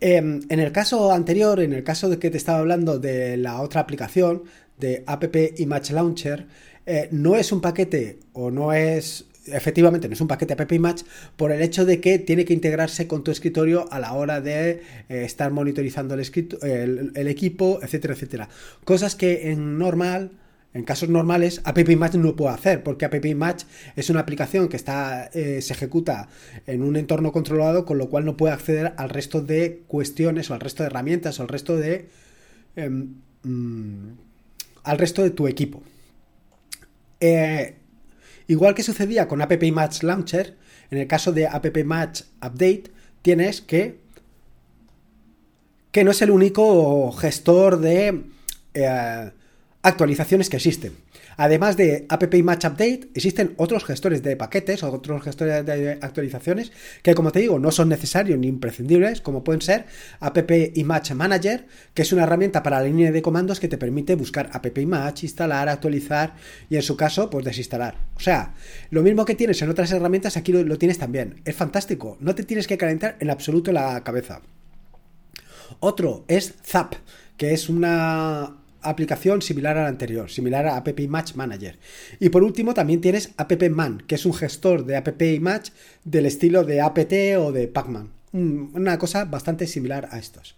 Em, 0.00 0.40
en 0.48 0.60
el 0.60 0.72
caso 0.72 1.12
anterior, 1.12 1.60
en 1.60 1.72
el 1.72 1.84
caso 1.84 2.08
de 2.08 2.18
que 2.18 2.30
te 2.30 2.36
estaba 2.36 2.58
hablando 2.58 2.98
de 2.98 3.36
la 3.36 3.60
otra 3.60 3.80
aplicación, 3.80 4.44
de 4.78 5.04
App 5.06 5.24
Image 5.58 5.92
Launcher, 5.92 6.46
eh, 6.86 7.08
no 7.12 7.36
es 7.36 7.52
un 7.52 7.60
paquete 7.60 8.18
o 8.32 8.50
no 8.50 8.72
es 8.72 9.26
efectivamente 9.46 10.08
no 10.08 10.14
es 10.14 10.20
un 10.20 10.28
paquete 10.28 10.54
app 10.54 10.72
image 10.72 11.04
por 11.36 11.52
el 11.52 11.62
hecho 11.62 11.84
de 11.84 12.00
que 12.00 12.18
tiene 12.18 12.44
que 12.44 12.52
integrarse 12.52 13.06
con 13.06 13.24
tu 13.24 13.30
escritorio 13.30 13.90
a 13.92 13.98
la 13.98 14.12
hora 14.12 14.40
de 14.40 14.82
eh, 15.08 15.24
estar 15.24 15.50
monitorizando 15.50 16.14
el, 16.14 17.28
equipo, 17.28 17.80
etcétera, 17.82 18.14
etcétera. 18.14 18.48
Cosas 18.84 19.16
que 19.16 19.50
en 19.50 19.78
normal, 19.78 20.32
en 20.74 20.84
casos 20.84 21.08
normales, 21.08 21.60
App 21.64 21.78
Image 21.78 22.18
no 22.18 22.36
puede 22.36 22.54
hacer, 22.54 22.82
porque 22.82 23.04
App 23.04 23.24
Image 23.24 23.66
es 23.96 24.10
una 24.10 24.20
aplicación 24.20 24.68
que 24.68 24.76
está, 24.76 25.30
eh, 25.34 25.60
se 25.60 25.72
ejecuta 25.72 26.28
en 26.66 26.82
un 26.82 26.96
entorno 26.96 27.32
controlado, 27.32 27.84
con 27.84 27.98
lo 27.98 28.08
cual 28.08 28.24
no 28.24 28.36
puede 28.36 28.54
acceder 28.54 28.94
al 28.96 29.10
resto 29.10 29.40
de 29.40 29.82
cuestiones 29.86 30.50
o 30.50 30.54
al 30.54 30.60
resto 30.60 30.82
de 30.82 30.88
herramientas 30.88 31.38
o 31.40 31.42
al 31.42 31.48
resto 31.48 31.76
de. 31.76 32.08
Em, 32.76 33.14
mm, 33.42 34.10
al 34.84 34.98
resto 34.98 35.22
de 35.22 35.30
tu 35.30 35.46
equipo. 35.46 35.82
Eh, 37.20 37.76
Igual 38.52 38.74
que 38.74 38.82
sucedía 38.82 39.28
con 39.28 39.40
App 39.40 39.62
Image 39.62 40.04
Launcher, 40.04 40.58
en 40.90 40.98
el 40.98 41.06
caso 41.06 41.32
de 41.32 41.46
App 41.46 41.74
Image 41.74 42.24
Update, 42.42 42.84
tienes 43.22 43.62
que 43.62 43.96
que 45.90 46.04
no 46.04 46.10
es 46.10 46.20
el 46.20 46.30
único 46.30 47.10
gestor 47.12 47.80
de 47.80 48.24
eh, 48.74 49.30
actualizaciones 49.80 50.50
que 50.50 50.56
existen. 50.56 50.92
Además 51.36 51.76
de 51.76 52.06
App 52.08 52.22
Match 52.42 52.64
Update, 52.64 53.10
existen 53.14 53.54
otros 53.56 53.84
gestores 53.84 54.22
de 54.22 54.36
paquetes 54.36 54.82
otros 54.82 55.22
gestores 55.22 55.64
de 55.64 55.98
actualizaciones 56.00 56.72
que, 57.02 57.14
como 57.14 57.32
te 57.32 57.40
digo, 57.40 57.58
no 57.58 57.70
son 57.70 57.88
necesarios 57.88 58.38
ni 58.38 58.48
imprescindibles, 58.48 59.20
como 59.20 59.44
pueden 59.44 59.60
ser 59.60 59.86
App 60.20 60.38
Match 60.84 61.12
Manager, 61.12 61.66
que 61.94 62.02
es 62.02 62.12
una 62.12 62.24
herramienta 62.24 62.62
para 62.62 62.78
la 62.78 62.86
línea 62.86 63.12
de 63.12 63.22
comandos 63.22 63.60
que 63.60 63.68
te 63.68 63.78
permite 63.78 64.14
buscar 64.14 64.50
App 64.52 64.66
Match, 64.86 65.24
instalar, 65.24 65.68
actualizar 65.68 66.34
y, 66.68 66.76
en 66.76 66.82
su 66.82 66.96
caso, 66.96 67.30
pues 67.30 67.44
desinstalar. 67.44 67.96
O 68.16 68.20
sea, 68.20 68.54
lo 68.90 69.02
mismo 69.02 69.24
que 69.24 69.34
tienes 69.34 69.60
en 69.62 69.70
otras 69.70 69.92
herramientas, 69.92 70.36
aquí 70.36 70.52
lo 70.52 70.78
tienes 70.78 70.98
también. 70.98 71.40
Es 71.44 71.56
fantástico, 71.56 72.16
no 72.20 72.34
te 72.34 72.44
tienes 72.44 72.66
que 72.66 72.78
calentar 72.78 73.16
en 73.20 73.30
absoluto 73.30 73.72
la 73.72 74.02
cabeza. 74.04 74.42
Otro 75.80 76.24
es 76.28 76.54
Zap, 76.64 76.94
que 77.36 77.54
es 77.54 77.68
una 77.68 78.61
aplicación 78.82 79.42
similar 79.42 79.76
a 79.78 79.82
la 79.82 79.88
anterior, 79.88 80.30
similar 80.30 80.66
a 80.66 80.76
App 80.76 80.88
Match 81.08 81.34
Manager. 81.34 81.78
Y 82.20 82.28
por 82.28 82.42
último 82.42 82.74
también 82.74 83.00
tienes 83.00 83.32
App 83.36 83.52
Man, 83.70 84.02
que 84.06 84.16
es 84.16 84.26
un 84.26 84.34
gestor 84.34 84.84
de 84.84 84.96
App 84.96 85.22
Match 85.40 85.70
del 86.04 86.26
estilo 86.26 86.64
de 86.64 86.80
APT 86.80 87.12
o 87.38 87.52
de 87.52 87.68
Pacman. 87.68 88.10
Una 88.32 88.98
cosa 88.98 89.26
bastante 89.26 89.66
similar 89.66 90.08
a 90.10 90.18
estos. 90.18 90.56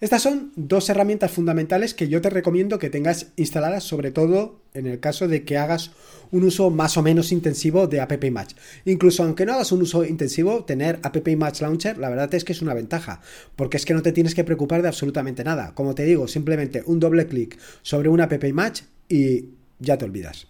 Estas 0.00 0.22
son 0.22 0.50
dos 0.56 0.88
herramientas 0.88 1.30
fundamentales 1.30 1.92
que 1.92 2.08
yo 2.08 2.22
te 2.22 2.30
recomiendo 2.30 2.78
que 2.78 2.88
tengas 2.88 3.26
instaladas, 3.36 3.84
sobre 3.84 4.10
todo 4.10 4.62
en 4.72 4.86
el 4.86 4.98
caso 4.98 5.28
de 5.28 5.44
que 5.44 5.58
hagas 5.58 5.90
un 6.30 6.44
uso 6.44 6.70
más 6.70 6.96
o 6.96 7.02
menos 7.02 7.32
intensivo 7.32 7.86
de 7.86 8.00
App 8.00 8.24
Match. 8.30 8.54
Incluso 8.86 9.24
aunque 9.24 9.44
no 9.44 9.52
hagas 9.52 9.72
un 9.72 9.82
uso 9.82 10.06
intensivo, 10.06 10.64
tener 10.64 11.00
App 11.02 11.28
Match 11.36 11.60
Launcher, 11.60 11.98
la 11.98 12.08
verdad 12.08 12.32
es 12.32 12.44
que 12.44 12.52
es 12.52 12.62
una 12.62 12.72
ventaja, 12.72 13.20
porque 13.56 13.76
es 13.76 13.84
que 13.84 13.92
no 13.92 14.00
te 14.00 14.12
tienes 14.12 14.34
que 14.34 14.42
preocupar 14.42 14.80
de 14.80 14.88
absolutamente 14.88 15.44
nada. 15.44 15.74
Como 15.74 15.94
te 15.94 16.04
digo, 16.04 16.28
simplemente 16.28 16.82
un 16.86 16.98
doble 16.98 17.26
clic 17.26 17.58
sobre 17.82 18.08
una 18.08 18.24
App 18.24 18.44
Match 18.54 18.82
y 19.06 19.50
ya 19.80 19.98
te 19.98 20.06
olvidas. 20.06 20.46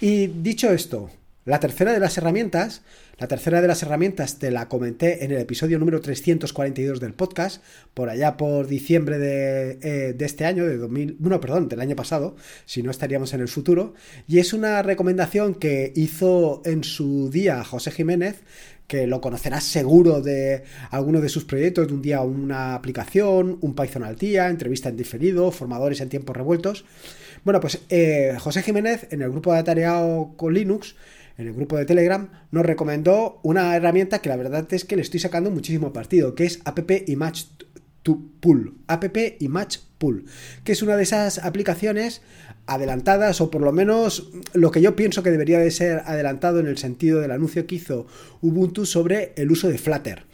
Y 0.00 0.26
dicho 0.26 0.68
esto, 0.68 1.10
la 1.44 1.60
tercera 1.60 1.92
de 1.92 2.00
las 2.00 2.18
herramientas 2.18 2.82
la 3.20 3.28
tercera 3.28 3.60
de 3.60 3.68
las 3.68 3.82
herramientas 3.82 4.38
te 4.38 4.50
la 4.50 4.66
comenté 4.66 5.26
en 5.26 5.30
el 5.30 5.36
episodio 5.36 5.78
número 5.78 6.00
342 6.00 7.00
del 7.00 7.12
podcast, 7.12 7.62
por 7.92 8.08
allá 8.08 8.38
por 8.38 8.66
diciembre 8.66 9.18
de, 9.18 9.78
eh, 9.82 10.16
este 10.20 10.46
año, 10.46 10.64
de 10.64 10.78
2000, 10.78 11.16
bueno, 11.18 11.38
perdón, 11.38 11.68
del 11.68 11.82
año 11.82 11.94
pasado, 11.94 12.34
si 12.64 12.82
no 12.82 12.90
estaríamos 12.90 13.34
en 13.34 13.42
el 13.42 13.48
futuro, 13.48 13.92
y 14.26 14.38
es 14.38 14.54
una 14.54 14.80
recomendación 14.82 15.54
que 15.54 15.92
hizo 15.94 16.62
en 16.64 16.82
su 16.82 17.28
día 17.28 17.62
José 17.62 17.90
Jiménez, 17.90 18.40
que 18.86 19.06
lo 19.06 19.20
conocerás 19.20 19.64
seguro 19.64 20.22
de 20.22 20.64
alguno 20.90 21.20
de 21.20 21.28
sus 21.28 21.44
proyectos, 21.44 21.88
de 21.88 21.92
un 21.92 22.00
día 22.00 22.22
una 22.22 22.74
aplicación, 22.74 23.58
un 23.60 23.74
Python 23.74 24.02
al 24.02 24.16
día, 24.16 24.48
entrevista 24.48 24.88
en 24.88 24.96
diferido, 24.96 25.50
formadores 25.50 26.00
en 26.00 26.08
tiempos 26.08 26.34
revueltos. 26.34 26.86
Bueno, 27.44 27.60
pues 27.60 27.82
eh, 27.90 28.34
José 28.38 28.62
Jiménez 28.62 29.08
en 29.10 29.20
el 29.20 29.30
grupo 29.30 29.52
de 29.52 29.58
Atareado 29.58 30.32
con 30.36 30.54
Linux 30.54 30.96
en 31.40 31.48
el 31.48 31.54
grupo 31.54 31.76
de 31.76 31.86
Telegram, 31.86 32.28
nos 32.50 32.66
recomendó 32.66 33.40
una 33.42 33.74
herramienta 33.74 34.20
que 34.20 34.28
la 34.28 34.36
verdad 34.36 34.66
es 34.72 34.84
que 34.84 34.96
le 34.96 35.02
estoy 35.02 35.20
sacando 35.20 35.50
muchísimo 35.50 35.92
partido, 35.92 36.34
que 36.34 36.44
es 36.44 36.60
App 36.64 36.78
Image 37.06 37.46
Pool. 38.40 38.74
App 38.86 39.04
Pool, 39.98 40.24
que 40.64 40.72
es 40.72 40.82
una 40.82 40.96
de 40.96 41.02
esas 41.02 41.38
aplicaciones 41.38 42.22
adelantadas, 42.66 43.40
o 43.40 43.50
por 43.50 43.62
lo 43.62 43.72
menos 43.72 44.30
lo 44.52 44.70
que 44.70 44.82
yo 44.82 44.96
pienso 44.96 45.22
que 45.22 45.30
debería 45.30 45.58
de 45.58 45.70
ser 45.70 46.02
adelantado 46.04 46.60
en 46.60 46.66
el 46.66 46.78
sentido 46.78 47.20
del 47.20 47.32
anuncio 47.32 47.66
que 47.66 47.76
hizo 47.76 48.06
Ubuntu 48.42 48.84
sobre 48.84 49.32
el 49.36 49.50
uso 49.50 49.68
de 49.68 49.78
Flutter. 49.78 50.24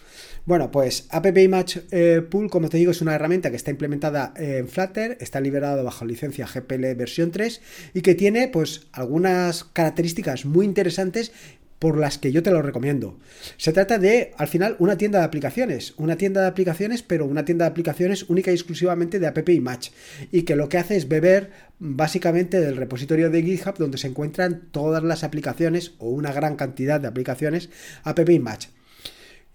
Bueno, 0.47 0.71
pues 0.71 1.09
App 1.11 1.27
Image 1.37 1.83
eh, 1.91 2.23
Pool, 2.23 2.49
como 2.49 2.69
te 2.69 2.77
digo, 2.77 2.93
es 2.93 3.03
una 3.03 3.17
herramienta 3.17 3.51
que 3.51 3.57
está 3.57 3.73
implementada 3.73 4.33
en 4.37 4.69
Flutter, 4.69 5.19
está 5.21 5.41
liberada 5.41 5.83
bajo 5.83 6.05
licencia 6.05 6.47
GPL 6.47 6.95
versión 6.95 7.33
3 7.33 7.61
y 7.95 8.01
que 8.01 8.15
tiene 8.15 8.47
pues 8.47 8.87
algunas 8.93 9.65
características 9.65 10.45
muy 10.45 10.65
interesantes 10.65 11.33
por 11.81 11.99
las 11.99 12.19
que 12.19 12.31
yo 12.31 12.45
te 12.45 12.53
lo 12.53 12.63
recomiendo. 12.63 13.19
Se 13.57 13.73
trata 13.73 13.99
de, 13.99 14.33
al 14.39 14.47
final, 14.47 14.77
una 14.79 14.97
tienda 14.97 15.19
de 15.19 15.25
aplicaciones. 15.25 15.95
Una 15.97 16.17
tienda 16.17 16.43
de 16.43 16.47
aplicaciones, 16.47 17.03
pero 17.03 17.27
una 17.27 17.45
tienda 17.45 17.65
de 17.65 17.73
aplicaciones 17.73 18.31
única 18.31 18.53
y 18.53 18.55
exclusivamente 18.55 19.19
de 19.19 19.27
App 19.27 19.49
Image. 19.49 19.91
Y 20.31 20.43
que 20.43 20.55
lo 20.55 20.69
que 20.69 20.79
hace 20.79 20.97
es 20.97 21.09
beber 21.09 21.51
básicamente 21.81 22.61
del 22.61 22.77
repositorio 22.77 23.31
de 23.31 23.43
GitHub 23.43 23.79
donde 23.79 23.99
se 23.99 24.07
encuentran 24.07 24.69
todas 24.71 25.03
las 25.03 25.25
aplicaciones 25.25 25.95
o 25.99 26.09
una 26.09 26.33
gran 26.33 26.55
cantidad 26.55 27.01
de 27.01 27.09
aplicaciones 27.09 27.69
App 28.05 28.21
Image. 28.31 28.76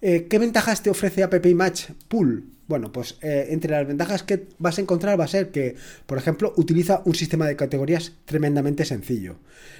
Eh, 0.01 0.25
¿Qué 0.27 0.39
ventajas 0.39 0.81
te 0.81 0.89
ofrece 0.89 1.21
App 1.21 1.45
Match 1.53 1.91
Pool? 2.07 2.45
Bueno, 2.67 2.91
pues 2.91 3.17
eh, 3.21 3.47
entre 3.49 3.71
las 3.71 3.85
ventajas 3.85 4.23
que 4.23 4.47
vas 4.57 4.77
a 4.77 4.81
encontrar 4.81 5.19
va 5.19 5.25
a 5.25 5.27
ser 5.27 5.51
que, 5.51 5.75
por 6.05 6.17
ejemplo, 6.17 6.53
utiliza 6.57 7.01
un 7.05 7.13
sistema 7.13 7.45
de 7.45 7.55
categorías 7.55 8.13
tremendamente 8.25 8.85
sencillo. 8.85 9.35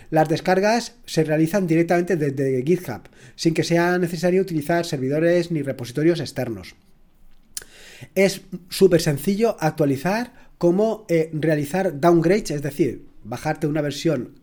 Las 0.09 0.29
descargas 0.29 0.95
se 1.05 1.23
realizan 1.23 1.65
directamente 1.65 2.17
desde 2.17 2.61
GitHub, 2.63 3.01
sin 3.35 3.53
que 3.53 3.63
sea 3.63 3.97
necesario 3.97 4.41
utilizar 4.41 4.85
servidores 4.85 5.51
ni 5.51 5.63
repositorios 5.63 6.19
externos. 6.19 6.75
Es 8.13 8.41
súper 8.69 9.01
sencillo 9.01 9.55
actualizar 9.59 10.33
cómo 10.57 11.05
eh, 11.07 11.29
realizar 11.33 11.99
downgrades, 11.99 12.51
es 12.51 12.61
decir, 12.61 13.05
bajarte 13.23 13.67
una 13.67 13.81
versión 13.81 14.39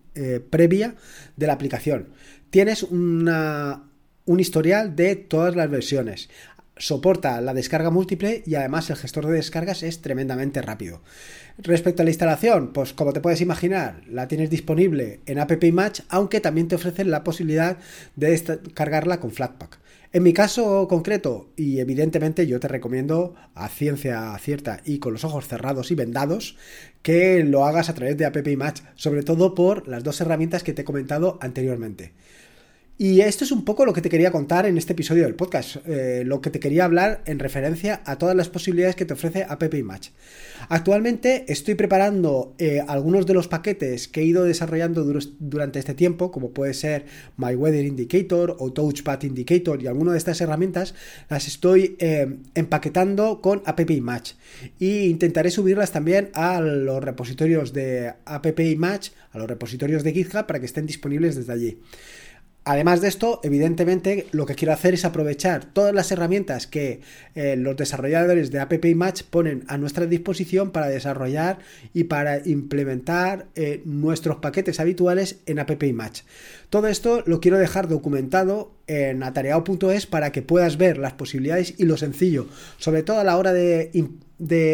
previa 0.51 0.97
de 1.37 1.47
la 1.47 1.53
aplicación. 1.53 2.09
Tienes 2.51 2.83
una, 2.83 3.88
un 4.29 4.41
historial 4.41 4.95
de 4.95 5.17
todas 5.17 5.57
las 5.57 5.71
versiones. 5.71 6.29
Soporta 6.77 7.41
la 7.41 7.55
descarga 7.55 7.89
múltiple 7.89 8.43
y 8.45 8.57
además 8.57 8.91
el 8.91 8.97
gestor 8.97 9.27
de 9.27 9.33
descargas 9.33 9.83
es 9.83 10.03
tremendamente 10.03 10.61
rápido. 10.61 11.01
Respecto 11.57 12.03
a 12.03 12.05
la 12.05 12.11
instalación, 12.11 12.75
pues 12.75 12.93
como 12.93 13.15
te 13.15 13.23
puedes 13.23 13.41
imaginar, 13.41 14.03
la 14.07 14.29
tienes 14.29 14.51
disponible 14.51 15.21
en 15.25 15.39
App 15.39 15.51
Match, 15.73 16.03
aunque 16.11 16.41
también 16.41 16.69
te 16.69 16.75
ofrecen 16.75 17.11
la 17.11 17.25
posibilidad 17.25 17.79
de 18.17 18.31
descargarla 18.31 19.19
con 19.19 19.31
Flatpak. 19.31 19.81
En 20.13 20.23
mi 20.23 20.35
caso 20.35 20.87
concreto, 20.89 21.49
y 21.57 21.81
evidentemente 21.81 22.47
yo 22.47 22.61
te 22.61 22.69
recomiendo 22.69 23.35
a 23.55 23.69
ciencia 23.69 24.37
cierta 24.39 24.83
y 24.85 24.99
con 24.99 25.15
los 25.15 25.25
ojos 25.25 25.49
cerrados 25.49 25.91
y 25.91 25.95
vendados, 25.95 26.59
que 27.01 27.43
lo 27.45 27.65
hagas 27.65 27.89
a 27.89 27.95
través 27.95 28.19
de 28.19 28.27
App 28.27 28.37
Match, 28.59 28.83
sobre 28.95 29.23
todo 29.23 29.55
por 29.55 29.89
las 29.89 30.05
dos 30.05 30.21
herramientas 30.21 30.63
que 30.63 30.75
te 30.75 30.83
he 30.83 30.85
comentado 30.85 31.39
anteriormente. 31.41 32.13
Y 33.01 33.21
esto 33.21 33.45
es 33.45 33.53
un 33.53 33.65
poco 33.65 33.87
lo 33.87 33.93
que 33.93 34.03
te 34.03 34.09
quería 34.09 34.33
contar 34.33 34.67
en 34.67 34.77
este 34.77 34.93
episodio 34.93 35.23
del 35.23 35.37
podcast, 35.37 35.77
eh, 35.87 36.25
lo 36.27 36.41
que 36.41 36.51
te 36.51 36.59
quería 36.59 36.85
hablar 36.85 37.23
en 37.27 37.39
referencia 37.39 38.03
a 38.05 38.19
todas 38.19 38.35
las 38.35 38.49
posibilidades 38.49 38.97
que 38.97 39.05
te 39.05 39.15
ofrece 39.15 39.47
App 39.49 39.63
Match. 39.85 40.09
Actualmente 40.69 41.45
estoy 41.47 41.77
preparando 41.77 42.57
eh, 42.59 42.83
algunos 42.89 43.25
de 43.25 43.35
los 43.35 43.47
paquetes 43.47 44.09
que 44.09 44.23
he 44.23 44.25
ido 44.25 44.43
desarrollando 44.43 45.05
durante 45.39 45.79
este 45.79 45.95
tiempo, 45.95 46.33
como 46.33 46.51
puede 46.51 46.75
ser 46.75 47.05
My 47.37 47.55
Weather 47.55 47.85
Indicator 47.85 48.57
o 48.59 48.73
Touchpad 48.73 49.23
Indicator 49.23 49.81
y 49.81 49.87
alguna 49.87 50.11
de 50.11 50.19
estas 50.19 50.41
herramientas, 50.41 50.97
las 51.31 51.47
estoy 51.47 51.95
eh, 52.01 52.39
empaquetando 52.57 53.41
con 53.41 53.63
App 53.65 53.81
Match. 54.01 54.33
Y 54.81 55.05
intentaré 55.05 55.53
subirlas 55.53 55.93
también 55.93 56.31
a 56.35 56.61
los 56.61 57.05
repositorios 57.05 57.73
de 57.73 58.15
App 58.25 58.47
Match, 58.77 59.11
a 59.31 59.39
los 59.39 59.47
repositorios 59.47 60.03
de 60.03 60.13
GitHub 60.13 60.47
para 60.47 60.59
que 60.59 60.67
estén 60.67 60.87
disponibles 60.87 61.37
desde 61.37 61.53
allí. 61.53 61.79
Además 62.71 63.01
de 63.01 63.09
esto, 63.09 63.41
evidentemente, 63.45 64.27
lo 64.31 64.45
que 64.45 64.55
quiero 64.55 64.75
hacer 64.75 64.93
es 64.93 65.07
aprovechar 65.07 65.65
todas 65.65 65.95
las 65.95 66.13
herramientas 66.13 66.67
que 66.67 67.01
eh, 67.35 67.57
los 67.57 67.79
desarrolladores 67.79 68.51
de 68.51 68.61
App 68.61 68.75
Match 68.95 69.23
ponen 69.23 69.65
a 69.69 69.79
nuestra 69.79 70.05
disposición 70.05 70.71
para 70.71 70.89
desarrollar 70.89 71.61
y 71.95 72.05
para 72.05 72.47
implementar 72.47 73.47
eh, 73.55 73.81
nuestros 73.87 74.37
paquetes 74.37 74.81
habituales 74.81 75.39
en 75.47 75.61
App 75.61 75.83
Match. 75.95 76.25
Todo 76.69 76.89
esto 76.89 77.23
lo 77.25 77.41
quiero 77.41 77.57
dejar 77.57 77.89
documentado 77.89 78.71
en 78.87 79.23
atareado.es 79.23 80.05
para 80.05 80.31
que 80.31 80.43
puedas 80.43 80.77
ver 80.77 80.99
las 80.99 81.15
posibilidades 81.15 81.73
y 81.79 81.87
lo 81.87 81.97
sencillo, 81.97 82.49
sobre 82.77 83.03
todo 83.03 83.19
a 83.19 83.25
la 83.25 83.39
hora 83.39 83.55
de, 83.55 83.91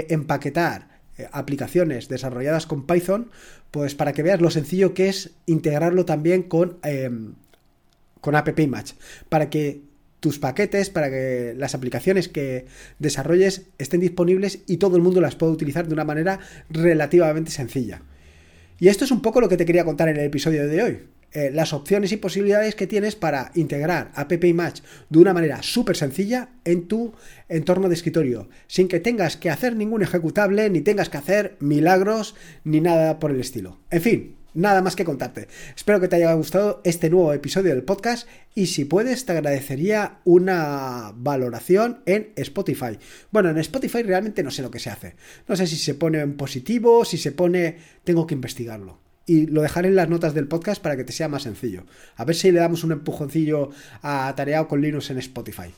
empaquetar 0.09 0.89
eh, 1.17 1.29
aplicaciones 1.31 2.09
desarrolladas 2.09 2.67
con 2.67 2.87
Python, 2.89 3.31
pues 3.71 3.95
para 3.95 4.13
que 4.13 4.25
veas 4.25 4.41
lo 4.41 4.51
sencillo 4.51 4.95
que 4.95 5.09
es 5.09 5.31
integrarlo 5.47 6.05
también 6.05 6.43
con 6.43 6.79
em, 6.83 7.35
con 8.25 8.37
App 8.37 8.59
Match, 8.67 8.93
para 9.29 9.51
que 9.51 9.83
tus 10.19 10.39
paquetes, 10.39 10.89
para 10.89 11.11
que 11.11 11.53
las 11.59 11.75
aplicaciones 11.75 12.31
que 12.31 12.65
desarrolles 12.99 13.67
estén 13.77 14.01
disponibles 14.01 14.61
y 14.67 14.79
todo 14.79 14.97
el 14.97 15.03
mundo 15.03 15.21
las 15.21 15.37
pueda 15.37 15.53
utilizar 15.53 15.87
de 15.87 15.93
una 15.93 16.07
manera 16.07 16.41
relativamente 16.71 17.51
sencilla. 17.51 18.01
Y 18.81 18.89
esto 18.89 19.05
es 19.05 19.11
un 19.11 19.21
poco 19.21 19.43
lo 19.43 19.51
que 19.51 19.59
te 19.59 19.67
quería 19.67 19.85
contar 19.85 20.09
en 20.09 20.17
el 20.17 20.25
episodio 20.25 20.67
de 20.67 20.83
hoy. 20.83 20.99
Eh, 21.33 21.51
las 21.53 21.75
opciones 21.75 22.13
y 22.13 22.17
posibilidades 22.17 22.75
que 22.75 22.87
tienes 22.87 23.15
para 23.15 23.53
integrar 23.57 24.11
App 24.15 24.33
Match 24.55 24.81
de 25.11 25.19
una 25.19 25.35
manera 25.35 25.63
súper 25.63 25.95
sencilla 25.95 26.49
en 26.65 26.89
tu 26.89 27.13
entorno 27.51 27.91
de 27.91 27.95
escritorio, 27.95 28.49
sin 28.69 28.89
que 28.89 29.01
tengas 29.01 29.37
que 29.37 29.51
hacer 29.51 29.77
ningún 29.77 30.03
ejecutable, 30.03 30.71
ni 30.71 30.81
tengas 30.81 31.11
que 31.11 31.19
hacer 31.19 31.57
milagros, 31.61 32.35
ni 32.65 32.81
nada 32.81 33.19
por 33.19 33.33
el 33.33 33.41
estilo. 33.41 33.81
En 33.91 34.01
fin, 34.01 34.37
nada 34.55 34.81
más 34.81 34.97
que 34.97 35.05
contarte. 35.05 35.49
Espero 35.77 36.01
que 36.01 36.09
te 36.09 36.17
haya 36.17 36.33
gustado 36.33 36.81
este 36.85 37.11
nuevo 37.11 37.33
episodio 37.33 37.75
del 37.75 37.83
podcast 37.83 38.27
y 38.55 38.67
si 38.67 38.85
puedes 38.85 39.27
te 39.27 39.33
agradecería 39.33 40.19
una 40.25 41.13
valoración 41.15 42.01
en 42.07 42.33
Spotify. 42.37 42.99
Bueno, 43.31 43.51
en 43.51 43.59
Spotify 43.59 44.03
realmente 44.03 44.43
no 44.43 44.51
sé 44.51 44.63
lo 44.63 44.71
que 44.71 44.79
se 44.79 44.91
hace. 44.91 45.17
No 45.49 45.57
sé 45.57 45.67
si 45.67 45.77
se 45.77 45.95
pone 45.95 46.21
en 46.21 46.37
positivo, 46.37 47.05
si 47.05 47.19
se 47.19 47.33
pone... 47.33 47.77
Tengo 48.05 48.27
que 48.27 48.35
investigarlo. 48.35 48.99
Y 49.27 49.47
lo 49.47 49.63
dejaré 49.63 49.89
en 49.89 49.97
las 49.97 50.09
notas 50.09 50.35
del 50.35 50.49
podcast 50.49 50.83
para 50.83 50.97
que 50.97 51.05
te 51.05 51.13
sea 51.13 51.29
más 51.29 51.43
sencillo. 51.43 51.85
A 52.17 52.25
ver 52.25 52.37
si 52.37 52.53
le 52.53 52.61
damos 52.61 52.85
un 52.85 52.93
empujoncillo 52.93 53.71
a 54.03 54.33
Tareado 54.37 54.69
con 54.69 54.83
Linux 54.83 55.11
en 55.11 55.19
Spotify. 55.19 55.73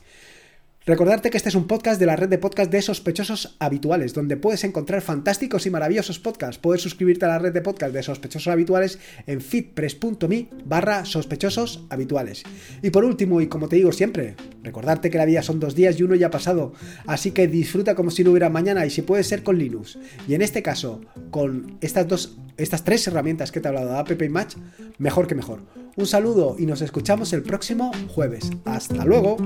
Recordarte 0.86 1.30
que 1.30 1.36
este 1.36 1.48
es 1.48 1.56
un 1.56 1.66
podcast 1.66 1.98
de 1.98 2.06
la 2.06 2.14
red 2.14 2.28
de 2.28 2.38
podcast 2.38 2.70
de 2.70 2.80
sospechosos 2.80 3.56
habituales, 3.58 4.14
donde 4.14 4.36
puedes 4.36 4.62
encontrar 4.62 5.02
fantásticos 5.02 5.66
y 5.66 5.70
maravillosos 5.70 6.20
podcasts. 6.20 6.58
Puedes 6.58 6.80
suscribirte 6.80 7.24
a 7.24 7.28
la 7.28 7.40
red 7.40 7.52
de 7.52 7.60
podcast 7.60 7.92
de 7.92 8.04
sospechosos 8.04 8.46
habituales 8.46 9.00
en 9.26 9.40
fitpress.me 9.40 10.48
barra 10.64 11.04
sospechosos 11.04 11.84
habituales. 11.90 12.44
Y 12.82 12.90
por 12.90 13.04
último, 13.04 13.40
y 13.40 13.48
como 13.48 13.68
te 13.68 13.74
digo 13.74 13.90
siempre, 13.90 14.36
recordarte 14.62 15.10
que 15.10 15.18
la 15.18 15.24
vida 15.24 15.42
son 15.42 15.58
dos 15.58 15.74
días 15.74 15.98
y 15.98 16.04
uno 16.04 16.14
ya 16.14 16.28
ha 16.28 16.30
pasado, 16.30 16.72
así 17.08 17.32
que 17.32 17.48
disfruta 17.48 17.96
como 17.96 18.12
si 18.12 18.22
no 18.22 18.30
hubiera 18.30 18.48
mañana 18.48 18.86
y 18.86 18.90
si 18.90 19.02
puede 19.02 19.24
ser 19.24 19.42
con 19.42 19.58
Linux. 19.58 19.98
Y 20.28 20.34
en 20.34 20.42
este 20.42 20.62
caso, 20.62 21.00
con 21.32 21.78
estas 21.80 22.06
dos, 22.06 22.38
estas 22.58 22.84
tres 22.84 23.04
herramientas 23.08 23.50
que 23.50 23.58
te 23.58 23.66
he 23.66 23.70
hablado 23.70 23.98
App 23.98 24.12
Match, 24.30 24.54
mejor 24.98 25.26
que 25.26 25.34
mejor. 25.34 25.62
Un 25.96 26.06
saludo 26.06 26.54
y 26.56 26.66
nos 26.66 26.80
escuchamos 26.80 27.32
el 27.32 27.42
próximo 27.42 27.90
jueves. 28.06 28.52
Hasta 28.64 29.04
luego. 29.04 29.36